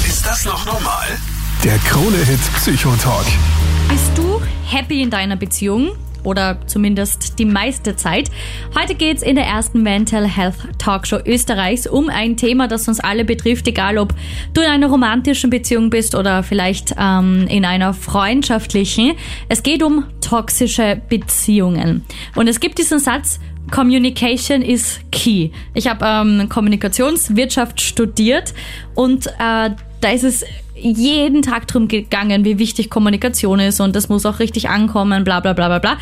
[0.08, 1.08] Ist das noch normal?
[1.64, 3.26] Der Krone-Hit Psychotalk.
[3.90, 4.40] Bist du
[4.76, 5.92] happy in deiner Beziehung?
[6.24, 8.32] Oder zumindest die meiste Zeit.
[8.78, 13.26] Heute geht's in der ersten Mental Health Talkshow Österreichs um ein Thema, das uns alle
[13.26, 14.16] betrifft, egal ob
[14.56, 19.14] du in einer romantischen Beziehung bist oder vielleicht ähm, in einer freundschaftlichen.
[19.50, 22.04] Es geht um toxische Beziehungen.
[22.34, 23.40] Und es gibt diesen Satz,
[23.72, 25.52] Communication is key.
[25.74, 28.54] Ich habe ähm, Kommunikationswirtschaft studiert
[28.94, 30.46] und äh, da ist es
[30.76, 35.40] jeden Tag drum gegangen, wie wichtig Kommunikation ist und das muss auch richtig ankommen, bla
[35.40, 35.98] bla bla bla bla.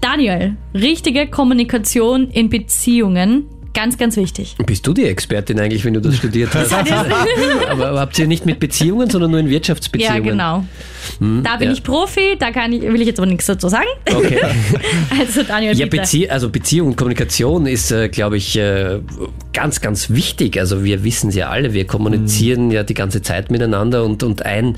[0.00, 3.46] Daniel, richtige Kommunikation in Beziehungen,
[3.78, 4.56] ganz, ganz wichtig.
[4.66, 6.72] Bist du die Expertin eigentlich, wenn du das studiert hast?
[7.70, 10.24] aber, aber habt ihr nicht mit Beziehungen, sondern nur in Wirtschaftsbeziehungen?
[10.24, 10.64] Ja,
[11.20, 11.42] genau.
[11.44, 11.74] da bin ja.
[11.74, 13.86] ich Profi, da kann ich, will ich jetzt aber nichts dazu sagen.
[14.12, 14.40] Okay.
[15.20, 15.86] Also Daniel, Ja.
[15.86, 18.98] Bezie also Beziehung und Kommunikation ist, äh, glaube ich, äh,
[19.52, 20.58] ganz, ganz wichtig.
[20.58, 24.44] Also wir wissen es ja alle, wir kommunizieren ja die ganze Zeit miteinander und, und
[24.44, 24.76] ein,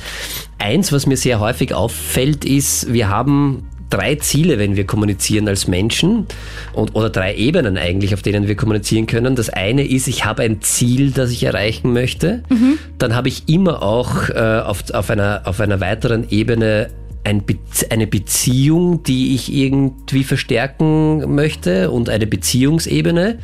[0.59, 5.66] eins, was mir sehr häufig auffällt, ist, wir haben drei Ziele, wenn wir kommunizieren als
[5.68, 6.26] Menschen
[6.72, 9.36] und, oder drei Ebenen eigentlich, auf denen wir kommunizieren können.
[9.36, 12.43] Das eine ist, ich habe ein Ziel, das ich erreichen möchte.
[12.99, 16.91] Dann habe ich immer auch äh, auf, auf, einer, auf einer weiteren Ebene
[17.24, 17.56] ein Be
[17.90, 23.38] eine Beziehung, die ich irgendwie verstärken möchte und eine Beziehungsebene.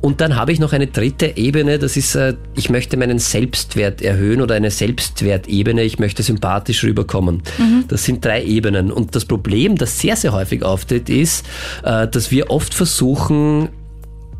[0.00, 4.00] Und dann habe ich noch eine dritte Ebene, das ist, äh, ich möchte meinen Selbstwert
[4.00, 7.42] erhöhen oder eine Selbstwertebene, ich möchte sympathisch rüberkommen.
[7.88, 8.90] Das sind drei Ebenen.
[8.90, 11.46] Und das Problem, das sehr, sehr häufig auftritt, ist,
[11.84, 13.68] äh, dass wir oft versuchen,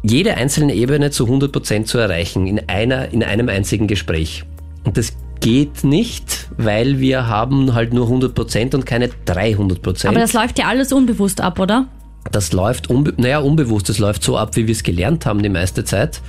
[0.03, 4.45] jede einzelne Ebene zu 100% zu erreichen in, einer, in einem einzigen Gespräch.
[4.85, 10.09] Und das geht nicht, weil wir haben halt nur 100% und keine 300%.
[10.09, 11.87] Aber das läuft ja alles unbewusst ab, oder?
[12.31, 15.49] Das läuft, unbe naja, unbewusst, das läuft so ab, wie wir es gelernt haben die
[15.49, 16.21] meiste Zeit.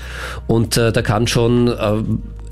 [0.47, 2.03] Und äh, da kann schon, äh,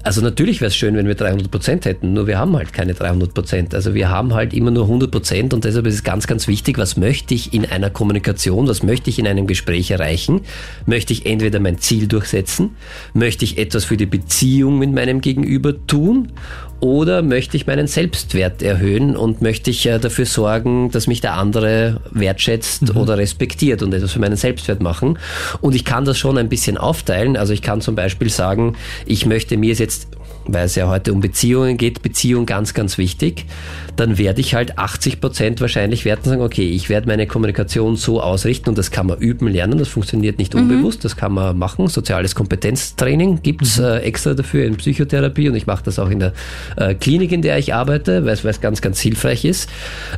[0.04, 2.94] also natürlich wäre es schön, wenn wir 300 Prozent hätten, nur wir haben halt keine
[2.94, 3.76] 300 Prozent.
[3.76, 6.78] Also wir haben halt immer nur 100 Prozent und deshalb ist es ganz, ganz wichtig,
[6.78, 10.42] was möchte ich in einer Kommunikation, was möchte ich in einem Gespräch erreichen?
[10.86, 12.76] Möchte ich entweder mein Ziel durchsetzen?
[13.14, 16.32] Möchte ich etwas für die Beziehung mit meinem Gegenüber tun?
[16.80, 21.34] Oder möchte ich meinen Selbstwert erhöhen und möchte ich äh, dafür sorgen, dass mich der
[21.34, 25.20] andere wertschätzt oder respektiert und etwas für meinen Selbstwert machen?
[25.60, 27.36] Und ich kann das schon ein bisschen aufteilen.
[27.36, 30.08] Also ich kann zum Beispiel sagen, ich möchte mir jetzt,
[30.54, 33.46] weil es ja heute um Beziehungen geht, Beziehung ganz, ganz wichtig,
[33.96, 38.22] dann werde ich halt 80 Prozent wahrscheinlich werden sagen, okay, ich werde meine Kommunikation so
[38.22, 41.88] ausrichten und das kann man üben, lernen, das funktioniert nicht unbewusst, das kann man machen.
[41.88, 46.34] Soziales Kompetenztraining gibt's äh, extra dafür in Psychotherapie und ich mache das auch in der
[46.76, 49.70] äh, Klinik, in der ich arbeite, weil es weil es ganz, ganz hilfreich ist.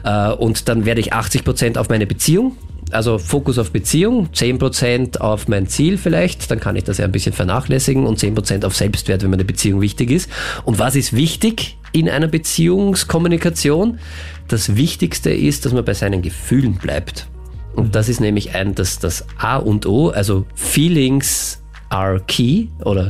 [0.04, 2.56] Äh, und dann werde ich 80 Prozent auf meine Beziehung
[2.92, 7.12] also Fokus auf Beziehung, 10% auf mein Ziel vielleicht, dann kann ich das ja ein
[7.12, 10.30] bisschen vernachlässigen und 10% auf Selbstwert, wenn meine Beziehung wichtig ist.
[10.64, 14.00] Und was ist wichtig in einer Beziehungskommunikation?
[14.48, 17.28] Das Wichtigste ist, dass man bei seinen Gefühlen bleibt.
[17.76, 21.61] Und das ist nämlich ein, das, das A und O, also Feelings
[22.28, 23.10] key oder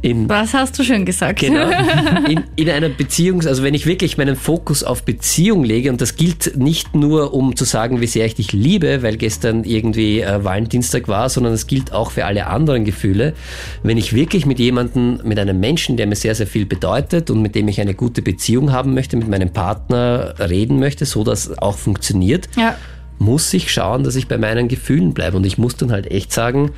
[0.00, 1.40] in Was hast du schön gesagt?
[1.40, 1.68] Genau.
[2.28, 6.16] In, in einer Beziehung, also wenn ich wirklich meinen Fokus auf Beziehung lege, und das
[6.16, 10.42] gilt nicht nur, um zu sagen, wie sehr ich dich liebe, weil gestern irgendwie äh,
[10.42, 13.34] Valentinstag war, sondern es gilt auch für alle anderen Gefühle.
[13.82, 17.42] Wenn ich wirklich mit jemandem, mit einem Menschen, der mir sehr, sehr viel bedeutet und
[17.42, 21.58] mit dem ich eine gute Beziehung haben möchte, mit meinem Partner reden möchte, so dass
[21.58, 22.74] auch funktioniert, Ja.
[23.18, 25.36] muss ich schauen, dass ich bei meinen Gefühlen bleibe.
[25.36, 26.70] Und ich muss dann halt echt sagen,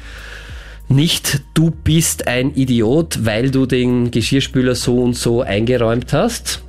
[0.89, 6.62] nicht du bist ein Idiot, weil du den Geschirrspüler so und so eingeräumt hast.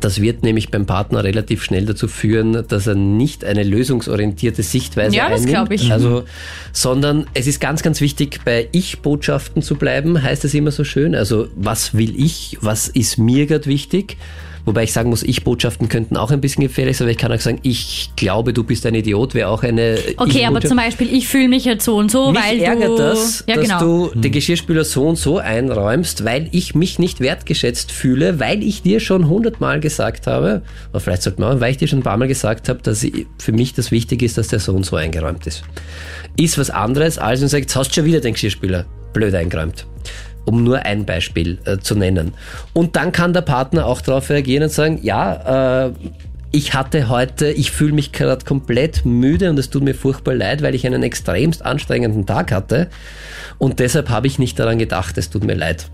[0.00, 5.14] Das wird nämlich beim Partner relativ schnell dazu führen, dass er nicht eine lösungsorientierte Sichtweise
[5.14, 5.54] Ja, das einnimmt.
[5.54, 5.92] glaub ich.
[5.92, 6.24] Also,
[6.72, 11.14] sondern es ist ganz, ganz wichtig, bei Ich-Botschaften zu bleiben, heißt es immer so schön.
[11.14, 12.56] Also, was will ich?
[12.62, 14.16] Was ist mir gerade wichtig?
[14.64, 17.40] Wobei ich sagen muss, Ich-Botschaften könnten auch ein bisschen gefährlich sein, weil ich kann auch
[17.40, 21.26] sagen, ich glaube, du bist ein Idiot, wäre auch eine Okay, aber zum Beispiel, ich
[21.26, 22.96] fühle mich jetzt so und so, Mich weil ärgert du.
[22.96, 23.80] das, ja, dass genau.
[23.80, 28.82] du den Geschirrspüler so und so einräumst, weil ich mich nicht wertgeschätzt fühle, weil ich
[28.82, 32.16] dir schon hundertmal gesagt habe, oder vielleicht sollte man, weil ich dir schon ein paar
[32.16, 34.94] Mal gesagt habe, dass ich, für mich das wichtig ist, dass der so und so
[34.96, 35.64] eingeräumt ist.
[36.36, 39.34] Ist was anderes, als wenn du sagst, jetzt hast du schon wieder den Geschirrspüler blöd
[39.34, 39.86] eingeräumt.
[40.44, 42.34] Um nur ein Beispiel äh, zu nennen.
[42.72, 45.92] Und dann kann der Partner auch darauf reagieren und sagen, ja, äh,
[46.52, 50.62] ich hatte heute, ich fühle mich gerade komplett müde und es tut mir furchtbar leid,
[50.62, 52.88] weil ich einen extremst anstrengenden Tag hatte
[53.58, 55.86] und deshalb habe ich nicht daran gedacht, es tut mir leid.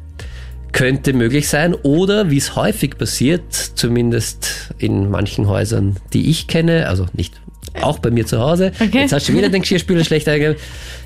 [0.72, 6.88] Könnte möglich sein oder wie es häufig passiert, zumindest in manchen Häusern, die ich kenne,
[6.88, 7.40] also nicht
[7.82, 8.72] auch bei mir zu Hause.
[8.80, 9.00] Okay.
[9.00, 10.58] Jetzt hast du wieder den Geschirrspüler schlecht eingegangen.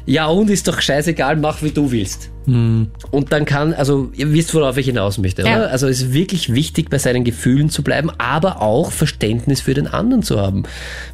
[0.05, 2.29] Ja, und ist doch scheißegal, mach wie du willst.
[2.45, 2.89] Und
[3.31, 5.59] dann kann, also ihr wisst, worauf ich hinaus möchte, Ja.
[5.59, 5.71] oder?
[5.71, 9.87] Also es ist wirklich wichtig, bei seinen Gefühlen zu bleiben, aber auch Verständnis für den
[9.87, 10.65] anderen zu haben.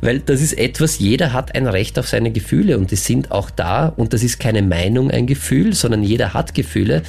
[0.00, 3.50] Weil das ist etwas, jeder hat ein Recht auf seine Gefühle und die sind auch
[3.50, 7.02] da und das ist keine Meinung, ein Gefühl, sondern jeder hat Gefühle.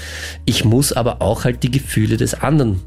[0.44, 2.82] Ich muss aber auch halt die Gefühle des anderen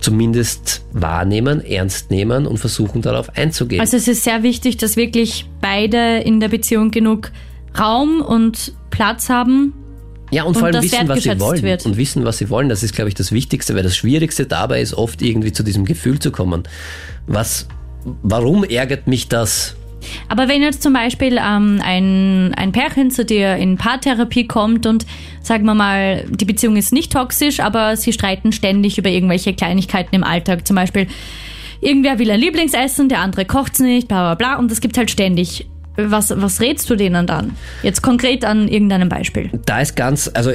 [0.00, 3.80] zumindest wahrnehmen, ernst nehmen und versuchen darauf einzugehen.
[3.80, 7.30] Also es ist sehr wichtig, dass wirklich beide in der Beziehung genug
[7.78, 9.72] Raum und Platz haben.
[10.30, 11.62] Ja, und, Und vor allem wissen, was sie wollen.
[11.62, 11.86] wird.
[11.86, 12.68] Und wissen, was sie wollen.
[12.68, 15.84] Das ist, glaube ich, das Wichtigste, weil das Schwierigste dabei ist, oft irgendwie zu diesem
[15.84, 16.64] Gefühl zu kommen.
[17.26, 17.66] Was,
[18.22, 19.74] warum ärgert mich das?
[20.28, 25.06] Aber wenn jetzt zum Beispiel ähm, ein, ein Pärchen zu dir in Paartherapie kommt und
[25.42, 30.14] sagen wir mal, die Beziehung ist nicht toxisch, aber sie streiten ständig über irgendwelche Kleinigkeiten
[30.14, 30.66] im Alltag.
[30.66, 31.06] Zum Beispiel,
[31.80, 34.58] irgendwer will ein Lieblingsessen, der andere kocht's nicht, bla bla bla.
[34.58, 35.66] Und das gibt halt ständig.
[35.96, 37.56] Was, was rätst du denen dann?
[37.82, 39.50] Jetzt konkret an irgendeinem Beispiel.
[39.66, 40.52] Da ist ganz, also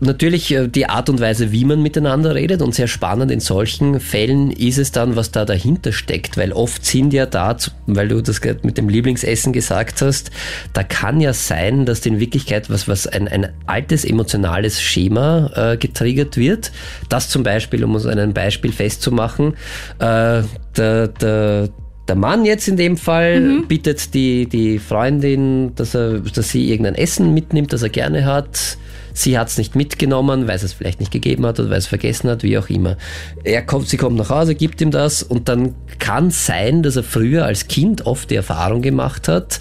[0.00, 4.00] natürlich äh, die Art und Weise, wie man miteinander redet und sehr spannend in solchen
[4.00, 8.22] Fällen ist es dann, was da dahinter steckt, weil oft sind ja da, weil du
[8.22, 10.30] das mit dem Lieblingsessen gesagt hast,
[10.72, 15.76] da kann ja sein, dass in Wirklichkeit was, was ein, ein altes emotionales Schema äh,
[15.76, 16.72] getriggert wird.
[17.08, 19.54] Das zum Beispiel, um uns ein Beispiel festzumachen,
[19.98, 20.42] äh,
[20.76, 21.68] der, der,
[22.08, 26.94] der Mann jetzt in dem Fall bittet die, die Freundin, dass, er, dass sie irgendein
[26.94, 28.78] Essen mitnimmt, das er gerne hat.
[29.20, 31.86] Sie hat es nicht mitgenommen, weil es es vielleicht nicht gegeben hat oder weil es
[31.86, 32.96] vergessen hat, wie auch immer.
[33.44, 37.02] Er kommt, sie kommt nach Hause, gibt ihm das und dann kann sein, dass er
[37.02, 39.60] früher als Kind oft die Erfahrung gemacht hat,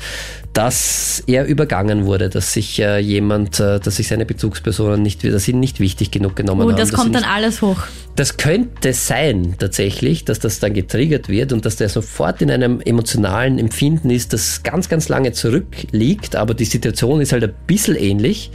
[0.54, 5.44] dass er übergangen wurde, dass sich äh, jemand, äh, dass sich seine Bezugspersonen nicht, dass
[5.44, 6.78] sie ihn nicht wichtig genug genommen Und haben.
[6.80, 7.78] das dass sie kommt dann nicht alles hoch.
[8.16, 12.82] das könnte sein tatsächlich, dass das dann getriggert wird und dass der sofort in einem
[12.82, 17.96] emotionalen Empfinden ist, das ganz, ganz lange zurückliegt, aber die Situation ist halt ein bisschen
[17.96, 18.50] ähnlich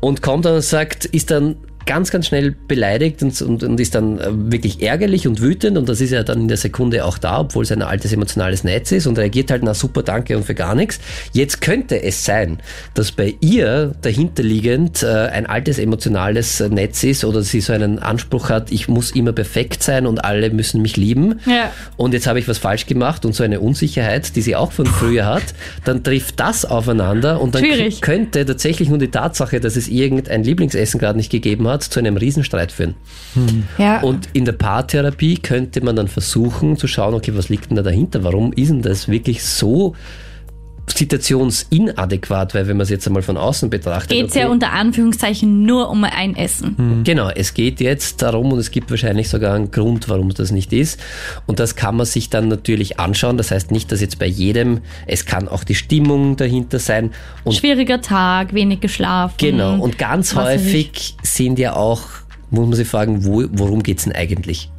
[0.00, 1.56] und kommt dann und sagt, ist dann
[1.86, 5.88] ganz, ganz schnell beleidigt und, und, und ist dann äh, wirklich ärgerlich und wütend und
[5.88, 8.92] das ist ja dann in der Sekunde auch da, obwohl es ein altes emotionales Netz
[8.92, 10.98] ist und reagiert halt, na super, danke und für gar nichts.
[11.32, 12.58] Jetzt könnte es sein,
[12.94, 18.50] dass bei ihr dahinterliegend äh, ein altes emotionales Netz ist oder sie so einen Anspruch
[18.50, 21.70] hat, ich muss immer perfekt sein und alle müssen mich lieben Ja.
[21.96, 24.86] und jetzt habe ich was falsch gemacht und so eine Unsicherheit, die sie auch von
[24.86, 25.44] früher hat,
[25.84, 27.62] dann trifft das aufeinander und dann
[28.00, 32.16] könnte tatsächlich nur die Tatsache, dass es irgendein Lieblingsessen gerade nicht gegeben hat, zu einem
[32.16, 32.94] Riesenstreit führen.
[33.78, 34.00] Ja.
[34.00, 37.82] Und in der Paartherapie könnte man dann versuchen zu schauen, okay, was liegt denn da
[37.82, 38.24] dahinter?
[38.24, 39.94] Warum ist denn das wirklich so
[40.86, 42.54] situationsinadäquat?
[42.54, 45.90] Weil wenn man es jetzt einmal von außen betrachtet, Geht's ja okay, unter Anführungszeichen nur
[45.90, 47.02] um ein Essen.
[47.04, 50.72] Genau, es geht jetzt darum und es gibt wahrscheinlich sogar einen Grund, warum das nicht
[50.72, 51.00] ist.
[51.46, 53.36] Und das kann man sich dann natürlich anschauen.
[53.36, 57.10] Das heißt nicht, dass jetzt bei jedem, es kann auch die Stimmung dahinter sein.
[57.44, 59.34] Und Schwieriger Tag, wenig geschlafen.
[59.38, 62.02] genau, und ganz häufig sind ja auch,
[62.50, 64.70] muss man sich fragen, wo, worum geht's denn eigentlich?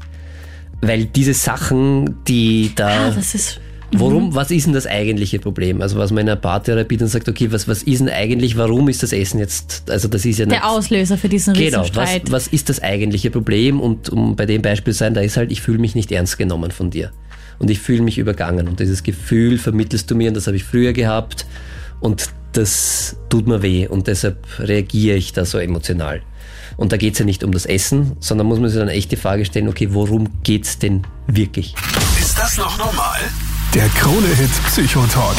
[0.82, 3.08] Weil diese Sachen, die da.
[3.08, 3.60] Ah, das ist.
[3.94, 5.82] Worum, was ist denn das eigentliche Problem?
[5.82, 8.90] Also was man in einer Paartherapie dann sagt, okay, was, was ist denn eigentlich, warum
[8.90, 10.58] ist das Essen jetzt, also das ist ja nicht...
[10.58, 12.32] Der Auslöser für diesen Genau, was, Riesenstreit.
[12.32, 13.80] was ist das eigentliche Problem?
[13.80, 16.38] Und um bei dem Beispiel zu sein, da ist halt, ich fühle mich nicht ernst
[16.38, 17.12] genommen von dir.
[17.60, 18.68] Und ich fühle mich übergangen.
[18.68, 21.46] Und dieses Gefühl vermittelst du mir, und das habe ich früher gehabt.
[22.02, 23.88] Und das tut mir weh.
[23.88, 26.22] Und deshalb reagiere ich da so emotional.
[26.76, 29.12] Und da geht es ja nicht um das Essen, sondern muss man sich dann echt
[29.12, 31.74] die Frage stellen, okay, worum geht's denn wirklich?
[32.20, 33.20] Ist das noch normal?
[33.74, 35.36] Der Krone-Hit Psychotalk.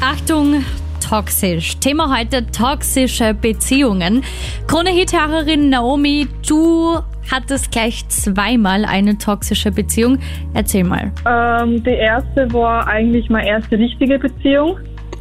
[0.00, 0.64] Achtung,
[1.08, 1.76] toxisch.
[1.78, 4.22] Thema heute toxische Beziehungen.
[4.66, 6.98] Krone-Hit-Hörerin Naomi, du
[7.30, 10.18] hattest gleich zweimal eine toxische Beziehung.
[10.54, 11.10] Erzähl mal.
[11.26, 14.78] Ähm, die erste war eigentlich meine erste richtige Beziehung.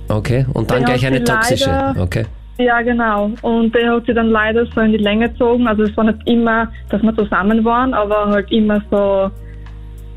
[0.09, 1.69] Okay, und dann Den gleich eine toxische.
[1.69, 2.25] leider- Okay.
[2.57, 3.31] Ja, genau.
[3.41, 5.65] Und der hat sie dann leider so in die Länge gezogen.
[5.65, 9.31] Also es war nicht immer, dass wir zusammen waren, aber halt immer so,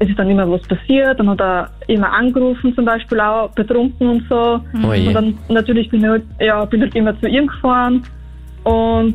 [0.03, 4.09] es ist dann immer was passiert, dann hat er immer angerufen, zum Beispiel auch betrunken
[4.09, 4.61] und so.
[4.85, 5.07] Oh je.
[5.09, 8.03] und dann natürlich bin ich halt, ja, bin halt immer zu ihm gefahren
[8.65, 9.15] und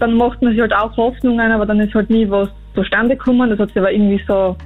[0.00, 3.48] dann macht man sich halt auch Hoffnungen, aber dann ist halt nie was zustande gekommen.
[3.50, 4.56] Das hat sich aber irgendwie so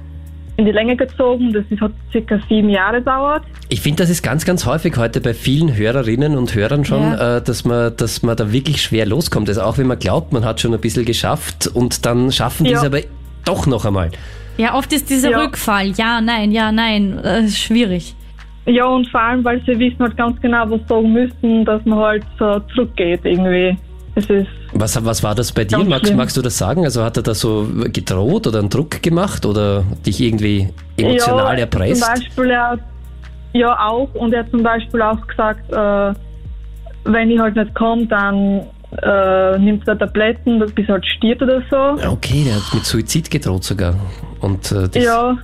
[0.57, 1.51] in die Länge gezogen.
[1.53, 3.43] Das ist, hat circa sieben Jahre gedauert.
[3.69, 7.37] Ich finde, das ist ganz, ganz häufig heute bei vielen Hörerinnen und Hörern schon, Ja.
[7.37, 9.49] äh, dass, man, dass man da wirklich schwer loskommt.
[9.49, 12.71] Also auch wenn man glaubt, man hat schon ein bisschen geschafft und dann schaffen die
[12.71, 12.79] Ja.
[12.79, 12.99] es aber
[13.45, 14.09] doch noch einmal.
[14.57, 15.39] Ja, oft ist dieser Ja.
[15.39, 15.91] Rückfall.
[15.91, 17.19] Ja, nein, ja, nein.
[17.23, 18.15] Äh, ist schwierig.
[18.65, 21.99] Ja, und vor allem, weil sie wissen halt ganz genau, was sagen müssen, dass man
[21.99, 23.77] halt so zurückgeht irgendwie.
[24.15, 25.79] Es ist, Was, was war das bei dir?
[25.79, 26.85] Magst, magst du das sagen?
[26.85, 31.61] Also hat er da so gedroht oder einen Druck gemacht oder dich irgendwie emotional ja,
[31.61, 32.03] erpresst?
[32.03, 32.77] Zum Beispiel, er
[33.53, 36.13] ja auch, und er hat zum Beispiel auch gesagt, äh,
[37.05, 38.61] wenn ich halt nicht komme, dann
[39.01, 42.07] äh, nimmt er Tabletten, bis er halt stirbt oder so.
[42.09, 43.95] Okay, der hat mit Suizid gedroht sogar.
[44.39, 45.37] Und äh, das, Ja.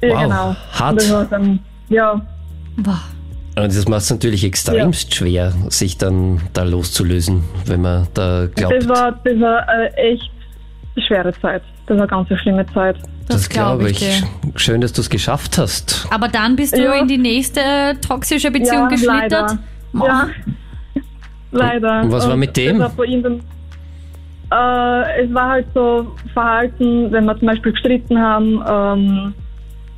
[0.00, 0.56] Ja, Wow, genau.
[0.72, 0.96] hart.
[0.98, 1.58] Das dann,
[1.88, 2.20] ja,
[2.76, 3.00] Boah.
[3.56, 8.74] und das macht es natürlich extremst schwer, sich dann da loszulösen, wenn man da glaubt.
[8.76, 10.30] das war, das war eine echt
[11.08, 11.62] schwere Zeit.
[11.86, 12.96] Das war eine ganz eine schlimme Zeit.
[13.26, 14.02] Das, glaube glaube ich.
[14.08, 14.20] ich.
[14.20, 14.28] dir.
[14.56, 16.06] Schön, dass du es geschafft hast.
[16.10, 16.94] Aber dann bist du Ja.
[16.94, 17.60] in die nächste
[18.06, 19.58] toxische Beziehung ja, geschlittert.
[19.92, 20.06] Leider.
[20.06, 20.28] Ja,
[21.50, 22.02] leider.
[22.02, 22.78] Und was war mit dem?
[22.78, 23.40] War ihm dann,
[24.50, 29.34] äh, es war halt so Verhalten, wenn wir zum Beispiel gestritten haben, ähm,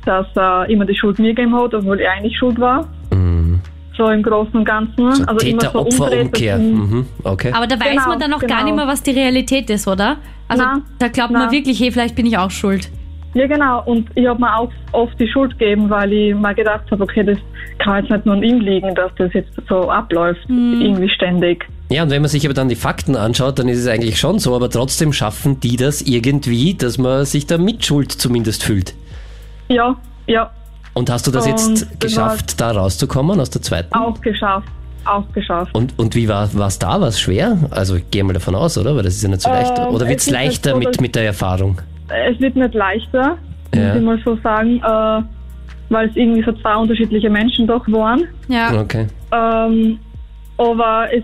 [0.05, 2.87] dass er immer die Schuld mir gegeben hat, obwohl er eigentlich schuld war.
[3.13, 3.59] Mhm.
[3.97, 5.11] So im Großen und Ganzen.
[5.13, 7.05] So also immer so umdreht, dass- Mhm.
[7.23, 7.51] Okay.
[7.53, 8.63] Aber da weiß Genau, man dann auch gar genau.
[8.63, 10.17] nicht mehr, was die Realität ist, oder?
[10.47, 11.51] Also Na, da glaubt man na.
[11.51, 12.89] wirklich, hey, vielleicht bin ich auch schuld.
[13.33, 13.83] Ja, genau.
[13.85, 17.23] Und ich habe mir auch oft die Schuld gegeben, weil ich mir gedacht habe, okay,
[17.23, 17.37] das
[17.79, 21.65] kann jetzt nicht nur an ihm liegen, dass das jetzt so abläuft, irgendwie ständig.
[21.89, 24.39] Ja, und wenn man sich aber dann die Fakten anschaut, dann ist es eigentlich schon
[24.39, 28.93] so, aber trotzdem schaffen die das irgendwie, dass man sich da Mitschuld zumindest fühlt.
[29.69, 29.95] Ja,
[30.27, 30.51] ja,
[30.93, 33.93] Und hast du das Und jetzt das geschafft, da rauszukommen aus der zweiten?
[33.93, 34.67] auch geschafft.
[35.03, 35.73] Auch geschafft.
[35.73, 37.01] Und, und wie war es da?
[37.01, 37.57] War es schwer?
[37.71, 38.95] Also ich gehe mal davon aus, oder?
[38.95, 39.73] Weil das ist ja nicht so leicht.
[39.79, 41.81] Ähm, Oder wird es leichter so, mit, mit der Erfahrung?
[42.29, 43.37] Es wird nicht leichter,
[43.73, 43.87] Ja.
[43.87, 45.21] muss ich mal so sagen, äh,
[45.89, 48.23] weil es irgendwie so zwei unterschiedliche Menschen doch waren.
[48.47, 48.79] Ja.
[48.81, 49.07] Okay.
[49.31, 49.99] Ähm,
[50.57, 51.23] aber es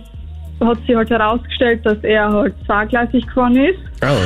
[0.65, 3.79] hat sich halt herausgestellt, dass er halt zweigleisig gefahren ist.
[4.03, 4.25] Oh,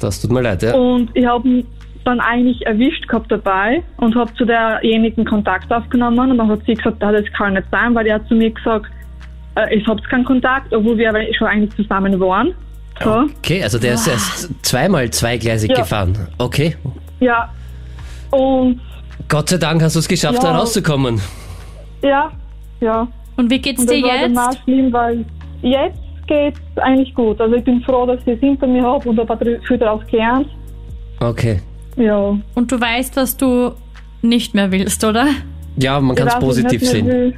[0.00, 0.74] das tut mir leid, ja.
[0.74, 1.66] Und ich habe ihn
[2.04, 6.74] dann eigentlich erwischt gehabt dabei und habe zu derjenigen Kontakt aufgenommen und dann hat sie
[6.74, 8.86] gesagt, ah, das kann nicht sein, weil er hat zu mir gesagt,
[9.56, 12.52] äh, ich habe keinen Kontakt, obwohl wir aber schon eigentlich zusammen waren.
[13.02, 13.24] So.
[13.38, 15.76] Okay, also der ist erst zweimal zweigleisig Ja.
[15.78, 16.28] gefahren.
[16.38, 16.76] Okay.
[17.20, 17.48] Ja.
[18.30, 18.80] Und
[19.28, 20.52] Gott sei Dank hast du es geschafft, Ja.
[20.52, 21.20] da rauszukommen.
[22.02, 22.30] ja,
[22.80, 23.08] ja.
[23.36, 24.38] Und wie geht's Und dir war jetzt?
[24.38, 25.24] auch schlimm, weil
[25.62, 27.40] jetzt geht's eigentlich gut.
[27.40, 30.46] Also ich bin froh, dass ich es hinter mir habe und habe viel daraus gelernt.
[31.20, 31.60] Okay.
[31.96, 32.36] Ja.
[32.54, 33.72] Und du weißt, was du
[34.22, 35.26] nicht mehr willst, oder?
[35.76, 37.34] Ja, man kann es positiv sehen.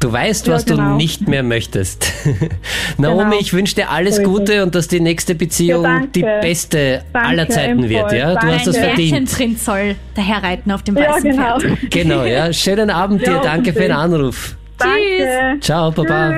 [0.00, 0.96] Du weißt, Ja, was du genau.
[0.96, 2.10] nicht mehr möchtest.
[2.96, 3.38] Naomi, Genau.
[3.38, 7.02] ich wünsche dir alles So ist Gute und dass die nächste Beziehung Ja, die beste
[7.12, 8.10] Danke, aller Zeiten wird.
[8.12, 8.54] Ja, du ebenfalls.
[8.56, 9.10] hast das Ein verdient.
[9.12, 11.58] Märchenprinz soll daherreiten auf dem Ja, weißen genau.
[11.60, 11.78] Pferd.
[11.90, 12.50] Genau, ja.
[12.52, 13.32] Schönen Abend dir.
[13.32, 13.92] Ja, Danke für den.
[13.92, 14.56] Anruf.
[14.78, 15.60] Danke.
[15.60, 16.30] Ciao, Baba.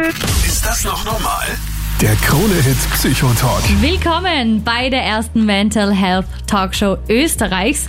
[0.45, 1.47] Ist das noch normal?
[2.01, 3.63] Der Krone-Hit Psychotalk.
[3.81, 7.89] Willkommen bei der ersten Mental Health Talkshow Österreichs.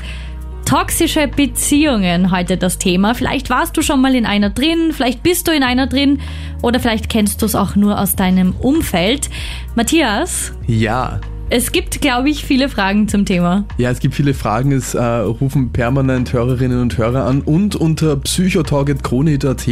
[0.66, 3.14] Toxische Beziehungen heute das Thema.
[3.14, 6.20] Vielleicht warst du schon mal in einer drin, vielleicht bist du in einer drin
[6.62, 9.30] oder vielleicht kennst du es auch nur aus deinem Umfeld.
[9.76, 11.20] Matthias, Ja.
[11.56, 13.66] Es gibt, glaube ich, viele Fragen zum Thema.
[13.78, 17.42] Ja, es gibt viele Fragen, es äh, rufen permanent Hörerinnen und Hörer an.
[17.42, 19.68] Und unter psychotargetkronehit.at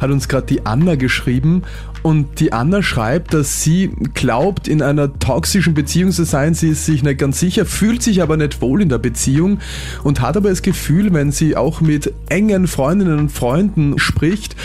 [0.00, 1.62] hat uns gerade die Anna geschrieben.
[2.02, 6.86] Und die Anna schreibt, dass sie glaubt, in einer toxischen Beziehung zu sein, sie ist
[6.86, 9.60] sich nicht ganz sicher, fühlt sich aber nicht wohl in der Beziehung
[10.02, 14.56] und hat aber das Gefühl, wenn sie auch mit engen Freundinnen und Freunden spricht,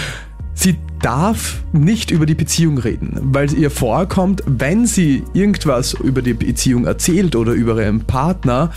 [0.58, 6.22] Sie darf nicht über die Beziehung reden, weil es ihr vorkommt, wenn sie irgendwas über
[6.22, 8.72] die Beziehung erzählt oder über ihren Partner,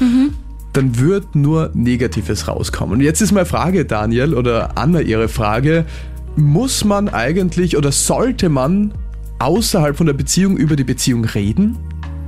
[0.72, 2.94] dann wird nur Negatives rauskommen.
[2.94, 5.84] Und jetzt ist meine Frage, Daniel, oder Anna ihre Frage,
[6.36, 8.92] muss man eigentlich oder sollte man
[9.38, 11.76] außerhalb von der Beziehung über die Beziehung reden?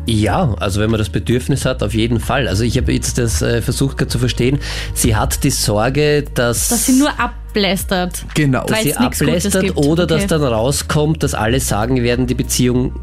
[0.07, 2.49] Ja, also wenn man das Bedürfnis hat, auf jeden Fall.
[2.49, 4.59] Also ich habe jetzt das äh, versucht gerade zu verstehen.
[4.95, 8.25] Sie hat die Sorge, dass, Dass sie nur ablästert.
[8.35, 8.65] Genau.
[8.69, 10.29] Weil sie ablästert oder dass Okay.
[10.29, 12.95] dann rauskommt, dass alle sagen werden, die Beziehung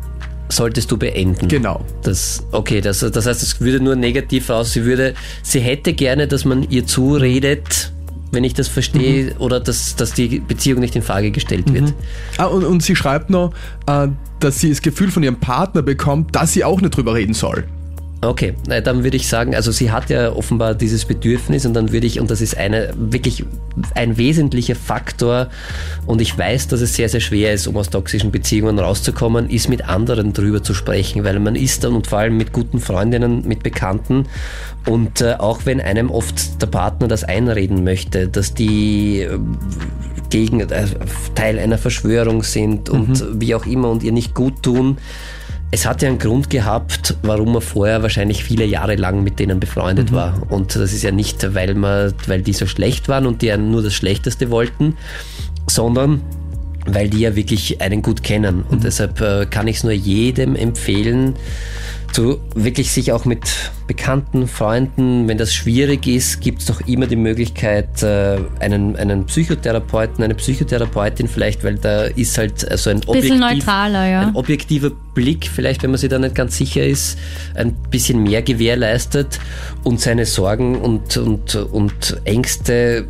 [0.50, 1.48] solltest du beenden.
[1.48, 1.86] Genau.
[2.04, 4.74] Das, okay, das, das heißt, es würde nur negativ aus.
[4.74, 7.92] Sie würde, sie hätte gerne, dass man ihr zuredet,
[8.32, 11.94] wenn ich das verstehe, oder dass, dass die Beziehung nicht in Frage gestellt wird.
[12.38, 13.54] Ah, und, und sie schreibt noch,
[13.88, 14.08] äh,
[14.40, 17.66] dass sie das Gefühl von ihrem Partner bekommt, dass sie auch nicht drüber reden soll.
[18.22, 22.06] Okay, dann würde ich sagen, also sie hat ja offenbar dieses Bedürfnis und dann würde
[22.06, 23.46] ich, und das ist eine wirklich
[23.96, 25.48] ein wesentlicher Faktor,
[26.06, 29.70] und ich weiß, dass es sehr, sehr schwer ist, um aus toxischen Beziehungen rauszukommen, ist
[29.70, 33.48] mit anderen drüber zu sprechen, weil man ist dann und vor allem mit guten Freundinnen,
[33.48, 34.26] mit Bekannten
[34.86, 39.40] und äh, auch wenn einem oft der Partner das einreden möchte, dass die äh,
[40.30, 40.88] gegen äh,
[41.36, 44.98] Teil einer Verschwörung sind und wie auch immer und ihr nicht gut tun,
[45.72, 49.60] es hat ja einen Grund gehabt, warum er vorher wahrscheinlich viele Jahre lang mit denen
[49.60, 50.42] befreundet war.
[50.50, 53.58] Und das ist ja nicht, weil, man, weil die so schlecht waren und die ja
[53.58, 54.98] nur das Schlechteste wollten,
[55.68, 56.22] sondern
[56.88, 58.64] weil die ja wirklich einen gut kennen.
[58.68, 61.36] Und deshalb äh, kann ich es nur jedem empfehlen,
[62.12, 63.42] zu wirklich sich auch mit
[63.88, 69.26] Bekannten, Freunden, wenn das schwierig ist, gibt es doch immer die Möglichkeit, äh, einen, einen
[69.26, 74.22] Psychotherapeuten, eine Psychotherapeutin vielleicht, weil da ist halt äh, so ein Bisschen objektiv, neutraler, ja.
[74.28, 77.18] ein objektiver Blick, vielleicht wenn man sich da nicht ganz sicher ist,
[77.56, 79.40] ein bisschen mehr gewährleistet
[79.84, 83.08] und seine Sorgen und, und, und Ängste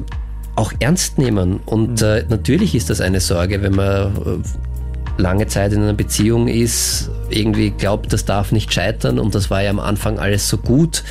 [0.56, 1.60] auch ernst nehmen.
[1.66, 4.68] Und äh, natürlich ist das eine Sorge, wenn man äh,
[5.20, 9.61] lange Zeit in einer Beziehung ist, irgendwie glaubt, das darf nicht scheitern und das war
[9.61, 11.03] ja am Anfang alles so gut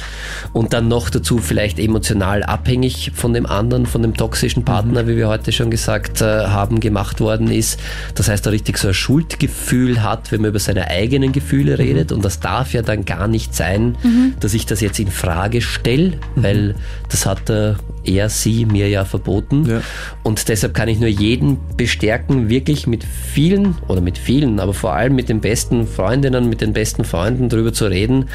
[0.53, 5.17] und dann noch dazu vielleicht emotional abhängig von dem anderen, von dem toxischen Partner, wie
[5.17, 7.79] wir heute schon gesagt äh, haben, gemacht worden ist.
[8.15, 12.11] Das heißt, er richtig so ein Schuldgefühl hat, wenn man über seine eigenen Gefühle redet
[12.11, 13.97] und das darf ja dann gar nicht sein,
[14.41, 16.75] dass ich das jetzt in Frage stelle, weil
[17.09, 17.75] das hat äh,
[18.05, 19.67] er, sie mir ja verboten.
[19.67, 19.81] Ja.
[20.23, 24.93] Und deshalb kann ich nur jeden bestärken, wirklich mit vielen oder mit vielen, aber vor
[24.95, 28.27] allem mit den besten Freundinnen, mit den besten Freunden darüber zu reden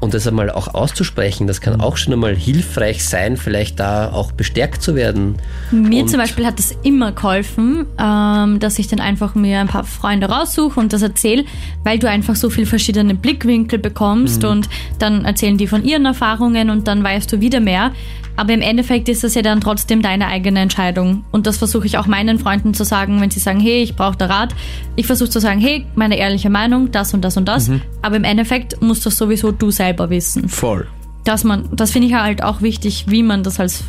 [0.00, 1.46] und das einmal auch auszusprechen.
[1.46, 5.36] Das kann auch schon einmal hilfreich sein, vielleicht da auch bestärkt zu werden.
[5.70, 9.68] Mir Und- zum Beispiel hat das immer geholfen, ähm, dass ich dann einfach mir ein
[9.68, 11.44] paar Freunde raussuche und das erzähle,
[11.84, 14.48] weil du einfach so viele verschiedene Blickwinkel bekommst Mhm.
[14.48, 17.92] und dann erzählen die von ihren Erfahrungen und dann weißt du wieder mehr.
[18.36, 21.24] Aber im Endeffekt ist das ja dann trotzdem deine eigene Entscheidung.
[21.32, 24.16] Und das versuche ich auch meinen Freunden zu sagen, wenn sie sagen, hey, ich brauche
[24.16, 24.54] da Rat.
[24.94, 27.68] Ich versuche zu sagen, hey, meine ehrliche Meinung, das und das und das.
[27.68, 27.82] Mhm.
[28.02, 30.48] Aber im Endeffekt musst das sowieso du selber wissen.
[30.48, 30.86] Voll.
[31.24, 33.84] Dass man, das finde ich halt auch wichtig, wie man das als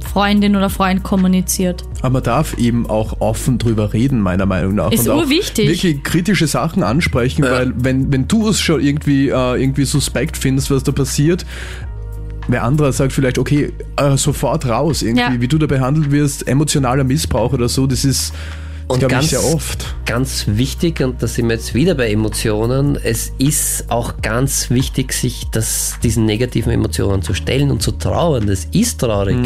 [0.00, 1.84] Freundin oder Freund kommuniziert.
[2.00, 4.90] Aber man darf eben auch offen drüber reden, meiner Meinung nach.
[4.90, 5.68] Ist und urwichtig.
[5.68, 10.70] wirklich kritische Sachen ansprechen, weil wenn, wenn du es schon irgendwie, äh, irgendwie suspekt findest,
[10.70, 11.46] was da passiert,
[12.52, 15.40] wer anderer sagt vielleicht, okay, äh, sofort raus, irgendwie, Ja.
[15.40, 18.32] wie du da behandelt wirst, emotionaler Missbrauch oder so, das ist,
[18.88, 19.94] Und glaube ich, ganz, sehr oft.
[20.06, 25.12] ganz wichtig, und da sind wir jetzt wieder bei Emotionen, es ist auch ganz wichtig,
[25.12, 28.46] sich das, diesen negativen Emotionen zu stellen und zu trauern.
[28.46, 29.36] Das ist traurig.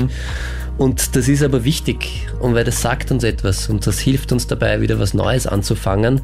[0.76, 4.48] Und das ist aber wichtig, und weil das sagt uns etwas und das hilft uns
[4.48, 6.20] dabei, wieder was Neues anzufangen.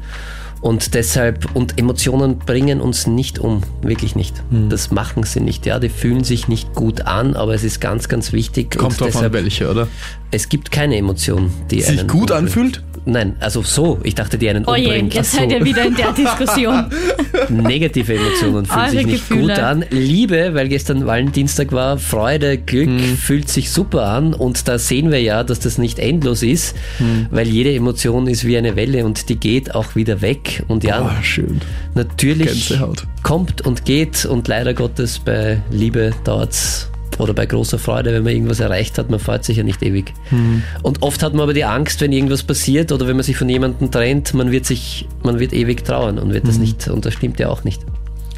[0.61, 4.43] Und deshalb, und Emotionen bringen uns nicht um, wirklich nicht.
[4.69, 8.07] Das machen sie nicht, ja, die fühlen sich nicht gut an, aber es ist ganz,
[8.07, 8.77] ganz wichtig.
[8.77, 9.87] Kommt und drauf an, welche, oder?
[10.31, 12.81] es gibt keine Emotion, die Sich gut anfühlt?
[13.03, 13.99] Nein, also so.
[14.03, 15.13] Ich dachte, die einen Oh je, umbringt.
[15.15, 15.37] jetzt so.
[15.39, 16.85] seid ihr wieder in der Diskussion.
[17.49, 19.53] Negative Emotionen fühlen Eure sich nicht Gefühle.
[19.55, 19.85] gut an.
[19.89, 23.17] Liebe, weil gestern Valentinstag war, Freude, Glück Hm.
[23.17, 24.33] fühlt sich super an.
[24.35, 27.25] Und da sehen wir ja, dass das nicht endlos ist, Hm.
[27.31, 30.63] weil jede Emotion ist wie eine Welle und die geht auch wieder weg.
[30.67, 31.59] Und ja, Oh, schön.
[31.95, 33.07] natürlich Gänsehaut.
[33.23, 36.90] kommt und geht und leider Gottes bei Liebe dauert's
[37.21, 40.13] oder bei großer Freude, wenn man irgendwas erreicht hat, man freut sich ja nicht ewig.
[40.29, 40.63] Hm.
[40.81, 43.47] Und oft hat man aber die Angst, wenn irgendwas passiert oder wenn man sich von
[43.47, 46.61] jemandem trennt, man wird sich, man wird ewig trauern und wird das Hm.
[46.61, 47.81] nicht, und das stimmt ja auch nicht.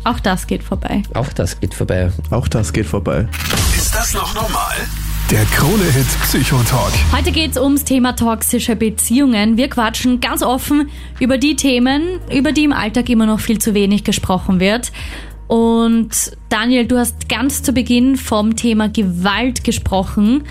[0.03, 1.01] Auch das geht vorbei.
[1.13, 2.11] Auch das geht vorbei.
[2.29, 3.27] Auch das geht vorbei.
[3.75, 4.75] Ist das noch normal?
[5.31, 6.91] Der Krone-Hit Psychotalk.
[7.15, 9.55] Heute geht's ums Thema toxische Beziehungen.
[9.55, 13.73] Wir quatschen ganz offen über die Themen, über die im Alltag immer noch viel zu
[13.73, 14.91] wenig gesprochen wird.
[15.53, 20.45] Und Daniel, du hast ganz zu Beginn vom Thema Gewalt gesprochen.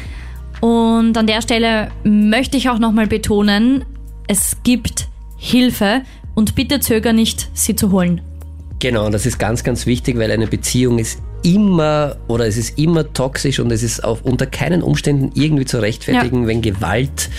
[0.60, 3.84] Und an der Stelle möchte ich auch nochmal betonen,
[4.28, 6.02] es gibt Hilfe
[6.36, 8.20] und bitte zöger nicht, sie zu holen.
[8.78, 13.12] Genau, das ist ganz, ganz wichtig, weil eine Beziehung ist immer oder es ist immer
[13.12, 17.30] toxisch und es ist auf, unter keinen Umständen irgendwie zu rechtfertigen, wenn Gewalt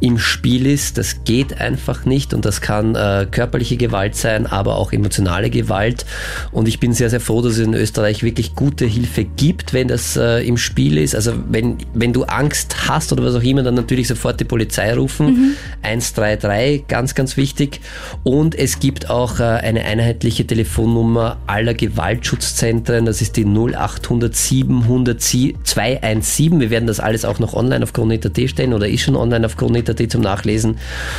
[0.00, 0.98] im Spiel ist.
[0.98, 6.04] Das geht einfach nicht und das kann äh, körperliche Gewalt sein, aber auch emotionale Gewalt.
[6.50, 9.88] Und ich bin sehr, sehr froh, dass es in Österreich wirklich gute Hilfe gibt, wenn
[9.88, 11.14] das äh, im Spiel ist.
[11.14, 14.94] Also wenn, wenn du Angst hast oder was auch immer, dann natürlich sofort die Polizei
[14.94, 15.56] rufen.
[15.82, 17.80] 133, ganz, ganz wichtig.
[18.22, 23.06] Und es gibt auch äh, eine einheitliche Telefonnummer aller Gewaltschutzzentren.
[23.06, 26.60] Das ist die 0800 700 217.
[26.60, 29.56] Wir werden das alles auch noch online auf Kronit.at stellen oder ist schon online auf
[29.56, 30.78] Kronit.at zum Nachlesen.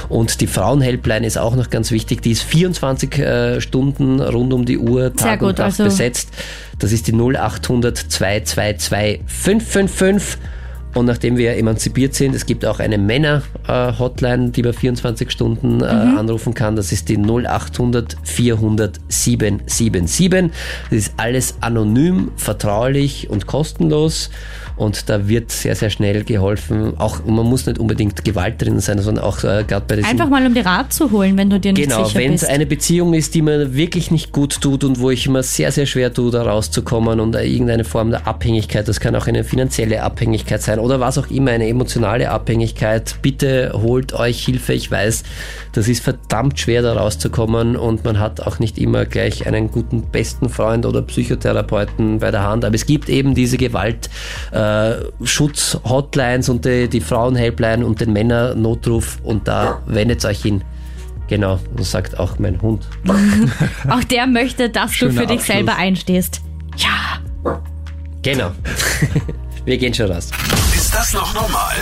[0.09, 2.21] Und die Frauenhelpline ist auch noch ganz wichtig.
[2.21, 6.29] Die ist 24 äh, Stunden rund um die Uhr, Tag gut, und Nacht also- besetzt.
[6.79, 10.39] Das ist die 0800 222 555.
[10.93, 15.85] Und nachdem wir emanzipiert sind, es gibt auch eine Männer-Hotline, die man 24 Stunden äh,
[15.85, 16.75] anrufen kann.
[16.75, 20.51] Das ist die 0800 400 777.
[20.89, 24.29] Das ist alles anonym, vertraulich und kostenlos.
[24.75, 26.97] Und da wird sehr, sehr schnell geholfen.
[26.97, 30.29] Auch man muss nicht unbedingt Gewalt drin sein, sondern auch äh, gerade bei diesen Einfach
[30.29, 32.51] mal um die Rat zu holen, wenn du dir nicht Genau, sicher wenn es bist.
[32.51, 35.85] eine Beziehung ist, die mir wirklich nicht gut tut und wo ich mir sehr, sehr
[35.85, 40.01] schwer tue, da rauszukommen und äh, irgendeine Form der Abhängigkeit, das kann auch eine finanzielle
[40.01, 44.73] Abhängigkeit sein oder was auch immer, eine emotionale Abhängigkeit, bitte holt euch Hilfe.
[44.73, 45.23] Ich weiß,
[45.73, 50.03] das ist verdammt schwer, da rauszukommen und man hat auch nicht immer gleich einen guten
[50.03, 54.09] besten Freund oder Psychotherapeuten bei der Hand, aber es gibt eben diese Gewalt,
[54.51, 54.62] äh,
[55.23, 60.63] Schutz-Hotlines und die, die Frauenhelpline und den Männer-Notruf und da wendet euch hin.
[61.27, 62.85] Genau, das sagt auch mein Hund.
[63.89, 65.55] Auch der möchte, dass du Schöner für dich Abschluss.
[65.55, 66.41] selber einstehst.
[66.77, 67.19] Ja.
[68.21, 68.51] Genau.
[69.65, 70.29] Wir gehen schon raus.
[70.75, 71.75] Ist das noch normal?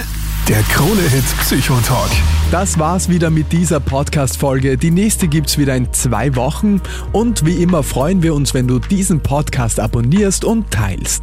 [0.47, 2.11] Der Krone-Hit Psychotalk.
[2.51, 4.77] Das war's wieder mit dieser Podcast-Folge.
[4.77, 6.81] Die nächste gibt's wieder in zwei Wochen.
[7.11, 11.19] Und wie immer freuen wir uns, wenn du diesen Podcast abonnierst und teilst.